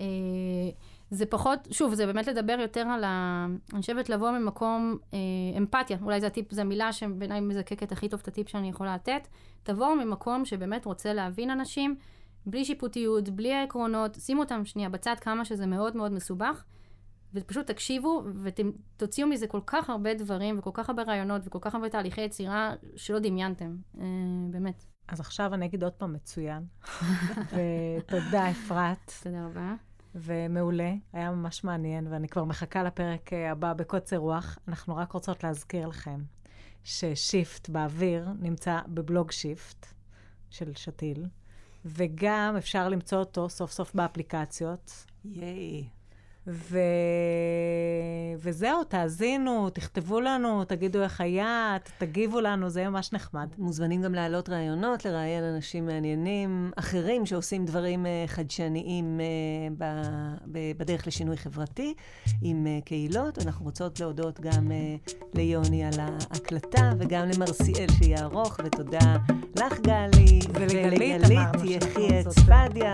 אה, 0.00 0.70
זה 1.10 1.26
פחות, 1.26 1.58
שוב, 1.70 1.94
זה 1.94 2.06
באמת 2.06 2.26
לדבר 2.26 2.56
יותר 2.60 2.80
על 2.80 3.04
ה... 3.04 3.46
אני 3.72 3.80
חושבת 3.80 4.08
לבוא 4.08 4.30
ממקום 4.30 4.96
אה, 5.14 5.18
אמפתיה, 5.58 5.98
אולי 6.02 6.20
זה 6.20 6.26
הטיפ, 6.26 6.52
זו 6.52 6.60
המילה 6.60 6.92
שבעיניי 6.92 7.40
מזקקת 7.40 7.92
הכי 7.92 8.08
טוב 8.08 8.20
את 8.22 8.28
הטיפ 8.28 8.48
שאני 8.48 8.68
יכולה 8.68 8.94
לתת. 8.94 9.28
תבואו 9.62 9.96
ממקום 9.96 10.44
שבאמת 10.44 10.84
רוצה 10.84 11.12
להבין 11.12 11.50
אנשים, 11.50 11.96
בלי 12.46 12.64
שיפוטיות, 12.64 13.28
בלי 13.28 13.54
העקרונות, 13.54 14.14
שימו 14.14 14.42
אותם 14.42 14.64
שנייה 14.64 14.88
בצד 14.88 15.14
כמה 15.20 15.44
שזה 15.44 15.66
מאוד 15.66 15.96
מאוד 15.96 16.12
מסובך, 16.12 16.64
ופשוט 17.34 17.66
תקשיבו 17.66 18.24
ותוציאו 18.42 19.28
מזה 19.28 19.46
כל 19.46 19.60
כך 19.66 19.90
הרבה 19.90 20.14
דברים 20.14 20.58
וכל 20.58 20.70
כך 20.74 20.88
הרבה 20.88 21.02
רעיונות 21.02 21.42
וכל 21.44 21.58
כך 21.60 21.74
הרבה 21.74 21.88
תהליכי 21.88 22.20
יצירה 22.20 22.74
שלא 22.96 23.18
דמיינתם, 23.18 23.76
אה, 24.00 24.04
באמת. 24.50 24.84
אז 25.08 25.20
עכשיו 25.20 25.54
אני 25.54 25.66
אגיד 25.66 25.84
עוד 25.84 25.92
פעם 25.92 26.12
מצוין. 26.12 26.64
ותודה, 27.54 28.50
אפרת. 28.50 29.12
תודה 29.22 29.44
רבה. 29.44 29.89
ומעולה, 30.14 30.92
היה 31.12 31.30
ממש 31.30 31.64
מעניין, 31.64 32.06
ואני 32.06 32.28
כבר 32.28 32.44
מחכה 32.44 32.82
לפרק 32.82 33.32
אה, 33.32 33.50
הבא 33.50 33.72
בקוצר 33.72 34.16
רוח. 34.16 34.58
אנחנו 34.68 34.96
רק 34.96 35.12
רוצות 35.12 35.44
להזכיר 35.44 35.88
לכם 35.88 36.20
ששיפט 36.84 37.68
באוויר 37.68 38.28
נמצא 38.38 38.78
בבלוג 38.88 39.30
שיפט 39.30 39.86
של 40.50 40.72
שתיל, 40.74 41.26
וגם 41.84 42.54
אפשר 42.58 42.88
למצוא 42.88 43.18
אותו 43.18 43.48
סוף 43.48 43.70
סוף 43.72 43.94
באפליקציות. 43.94 45.04
ייי. 45.24 45.99
ו... 46.46 46.78
וזהו, 48.38 48.84
תאזינו, 48.84 49.70
תכתבו 49.70 50.20
לנו, 50.20 50.64
תגידו 50.64 51.02
איך 51.02 51.20
היה, 51.20 51.76
תגיבו 51.98 52.40
לנו, 52.40 52.70
זה 52.70 52.88
ממש 52.88 53.12
נחמד. 53.12 53.48
מוזמנים 53.58 54.02
גם 54.02 54.14
להעלות 54.14 54.48
רעיונות, 54.48 55.04
לראיין 55.04 55.44
אנשים 55.44 55.86
מעניינים, 55.86 56.70
אחרים 56.76 57.26
שעושים 57.26 57.64
דברים 57.64 58.06
uh, 58.06 58.30
חדשניים 58.30 59.20
uh, 59.20 59.74
ב... 59.78 59.84
ב... 60.52 60.58
בדרך 60.78 61.06
לשינוי 61.06 61.36
חברתי 61.36 61.94
עם 62.42 62.66
uh, 62.66 62.84
קהילות. 62.84 63.38
אנחנו 63.38 63.64
רוצות 63.64 64.00
להודות 64.00 64.40
גם 64.40 64.70
ליוני 65.34 65.84
על 65.84 65.92
ההקלטה 65.98 66.90
וגם 66.98 67.28
למרסיאל 67.28 67.88
שיערוך, 67.98 68.60
ותודה 68.64 69.16
לך, 69.56 69.80
גלי, 69.80 70.40
ולגלית, 70.54 71.22
ולגלית 71.22 71.48
יחי 71.64 72.24
צפדיה, 72.28 72.92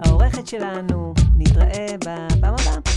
העורכת 0.00 0.46
שלנו. 0.46 1.25
נתראה 1.38 1.86
בפעם 2.00 2.54
הבאה. 2.54 2.95